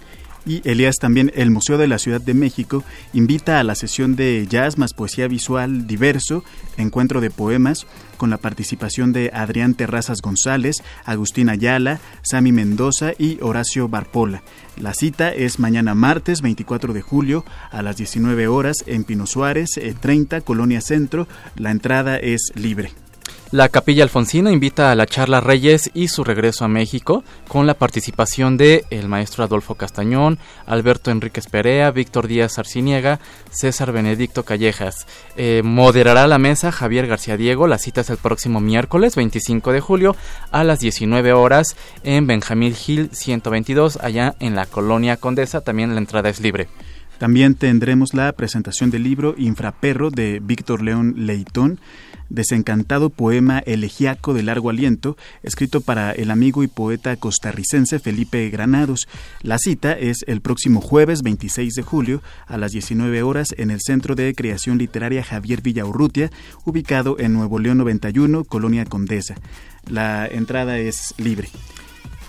Y 0.46 0.60
Elías 0.68 0.96
también 1.00 1.32
el 1.34 1.50
Museo 1.50 1.78
de 1.78 1.88
la 1.88 1.98
Ciudad 1.98 2.20
de 2.20 2.34
México 2.34 2.84
invita 3.12 3.58
a 3.58 3.64
la 3.64 3.74
sesión 3.74 4.14
de 4.14 4.46
jazz 4.48 4.76
más 4.76 4.92
poesía 4.92 5.26
visual 5.26 5.86
diverso, 5.86 6.44
encuentro 6.76 7.20
de 7.20 7.30
poemas, 7.30 7.86
con 8.16 8.30
la 8.30 8.38
participación 8.38 9.12
de 9.12 9.30
Adrián 9.32 9.74
Terrazas 9.74 10.20
González, 10.20 10.82
Agustín 11.04 11.48
Ayala, 11.48 12.00
Sami 12.22 12.52
Mendoza 12.52 13.12
y 13.18 13.38
Horacio 13.40 13.88
Barpola. 13.88 14.42
La 14.76 14.92
cita 14.92 15.32
es 15.32 15.58
mañana 15.58 15.94
martes 15.94 16.42
24 16.42 16.92
de 16.92 17.02
julio 17.02 17.44
a 17.70 17.82
las 17.82 17.96
19 17.96 18.46
horas 18.46 18.84
en 18.86 19.04
Pino 19.04 19.26
Suárez, 19.26 19.70
30, 20.00 20.42
Colonia 20.42 20.80
Centro. 20.80 21.26
La 21.56 21.70
entrada 21.70 22.16
es 22.18 22.52
libre. 22.54 22.92
La 23.54 23.68
Capilla 23.68 24.02
Alfonsina 24.02 24.50
invita 24.50 24.90
a 24.90 24.96
la 24.96 25.06
charla 25.06 25.40
Reyes 25.40 25.88
y 25.94 26.08
su 26.08 26.24
regreso 26.24 26.64
a 26.64 26.68
México, 26.68 27.22
con 27.46 27.68
la 27.68 27.74
participación 27.74 28.56
de 28.56 28.84
el 28.90 29.06
maestro 29.06 29.44
Adolfo 29.44 29.76
Castañón, 29.76 30.40
Alberto 30.66 31.12
Enríquez 31.12 31.46
Perea, 31.46 31.92
Víctor 31.92 32.26
Díaz 32.26 32.58
Arciniega, 32.58 33.20
César 33.52 33.92
Benedicto 33.92 34.42
Callejas. 34.44 35.06
Eh, 35.36 35.62
moderará 35.64 36.26
la 36.26 36.38
mesa 36.38 36.72
Javier 36.72 37.06
García 37.06 37.36
Diego. 37.36 37.68
La 37.68 37.78
cita 37.78 38.00
es 38.00 38.10
el 38.10 38.16
próximo 38.16 38.58
miércoles 38.58 39.14
25 39.14 39.70
de 39.70 39.80
julio 39.80 40.16
a 40.50 40.64
las 40.64 40.80
19 40.80 41.32
horas 41.32 41.76
en 42.02 42.26
Benjamín 42.26 42.74
Gil 42.74 43.10
122, 43.12 43.98
allá 44.02 44.34
en 44.40 44.56
la 44.56 44.66
Colonia 44.66 45.16
Condesa. 45.16 45.60
También 45.60 45.94
la 45.94 46.00
entrada 46.00 46.28
es 46.28 46.40
libre. 46.40 46.66
También 47.18 47.54
tendremos 47.54 48.14
la 48.14 48.32
presentación 48.32 48.90
del 48.90 49.04
libro 49.04 49.34
Infraperro 49.38 50.10
de 50.10 50.40
Víctor 50.42 50.82
León 50.82 51.14
Leitón 51.18 51.78
desencantado 52.28 53.10
poema 53.10 53.60
elegiaco 53.60 54.34
de 54.34 54.42
largo 54.42 54.70
aliento, 54.70 55.16
escrito 55.42 55.80
para 55.80 56.12
el 56.12 56.30
amigo 56.30 56.62
y 56.62 56.68
poeta 56.68 57.16
costarricense 57.16 57.98
Felipe 57.98 58.48
Granados. 58.50 59.08
La 59.42 59.58
cita 59.58 59.92
es 59.92 60.24
el 60.26 60.40
próximo 60.40 60.80
jueves 60.80 61.22
26 61.22 61.74
de 61.74 61.82
julio 61.82 62.22
a 62.46 62.58
las 62.58 62.72
19 62.72 63.22
horas 63.22 63.48
en 63.56 63.70
el 63.70 63.80
Centro 63.80 64.14
de 64.14 64.34
Creación 64.34 64.78
Literaria 64.78 65.22
Javier 65.22 65.62
Villaurrutia, 65.62 66.30
ubicado 66.64 67.18
en 67.18 67.32
Nuevo 67.32 67.58
León 67.58 67.78
91, 67.78 68.44
Colonia 68.44 68.84
Condesa. 68.84 69.34
La 69.88 70.26
entrada 70.26 70.78
es 70.78 71.14
libre. 71.18 71.48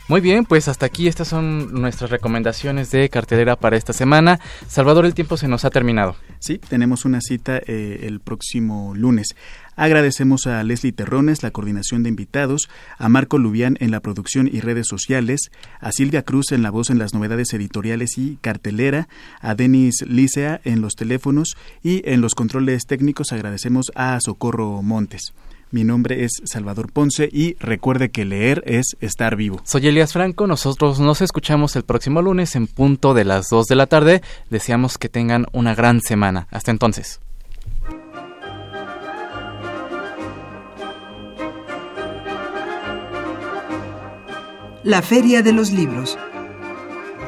Muy 0.07 0.21
bien, 0.21 0.45
pues 0.45 0.67
hasta 0.67 0.85
aquí 0.85 1.07
estas 1.07 1.29
son 1.29 1.81
nuestras 1.81 2.11
recomendaciones 2.11 2.91
de 2.91 3.09
cartelera 3.09 3.55
para 3.55 3.75
esta 3.75 3.91
semana. 3.91 4.39
Salvador, 4.67 5.07
el 5.07 5.15
tiempo 5.15 5.35
se 5.35 5.47
nos 5.47 5.65
ha 5.65 5.71
terminado. 5.71 6.15
Sí, 6.37 6.59
tenemos 6.59 7.05
una 7.05 7.21
cita 7.21 7.57
eh, 7.57 8.01
el 8.03 8.19
próximo 8.19 8.93
lunes. 8.95 9.35
Agradecemos 9.75 10.45
a 10.45 10.63
Leslie 10.63 10.91
Terrones 10.91 11.41
la 11.41 11.49
coordinación 11.49 12.03
de 12.03 12.09
invitados, 12.09 12.69
a 12.99 13.09
Marco 13.09 13.39
Lubián 13.39 13.77
en 13.79 13.89
la 13.89 13.99
producción 13.99 14.47
y 14.47 14.59
redes 14.59 14.85
sociales, 14.87 15.49
a 15.79 15.91
Silvia 15.91 16.21
Cruz 16.21 16.51
en 16.51 16.61
la 16.61 16.69
voz 16.69 16.91
en 16.91 16.99
las 16.99 17.15
novedades 17.15 17.51
editoriales 17.53 18.19
y 18.19 18.37
cartelera, 18.41 19.07
a 19.41 19.55
Denis 19.55 20.03
Licea 20.05 20.61
en 20.65 20.81
los 20.81 20.93
teléfonos 20.93 21.57
y 21.81 22.07
en 22.07 22.21
los 22.21 22.35
controles 22.35 22.85
técnicos 22.85 23.31
agradecemos 23.31 23.91
a 23.95 24.19
Socorro 24.21 24.83
Montes. 24.83 25.33
Mi 25.75 25.83
nombre 25.83 26.23
es 26.23 26.31
Salvador 26.45 26.89
Ponce 26.93 27.27
y 27.29 27.55
recuerde 27.55 28.09
que 28.09 28.23
leer 28.23 28.63
es 28.65 28.95
estar 29.01 29.35
vivo. 29.35 29.59
Soy 29.65 29.85
Elias 29.87 30.13
Franco, 30.13 30.47
nosotros 30.47 31.01
nos 31.01 31.19
escuchamos 31.19 31.75
el 31.75 31.83
próximo 31.83 32.21
lunes 32.21 32.55
en 32.55 32.67
punto 32.67 33.13
de 33.13 33.25
las 33.25 33.49
2 33.49 33.67
de 33.67 33.75
la 33.75 33.85
tarde. 33.85 34.21
Deseamos 34.49 34.97
que 34.97 35.09
tengan 35.09 35.47
una 35.51 35.75
gran 35.75 35.99
semana. 35.99 36.47
Hasta 36.49 36.71
entonces. 36.71 37.19
La 44.85 45.01
Feria 45.01 45.41
de 45.41 45.51
los 45.51 45.71
Libros. 45.73 46.17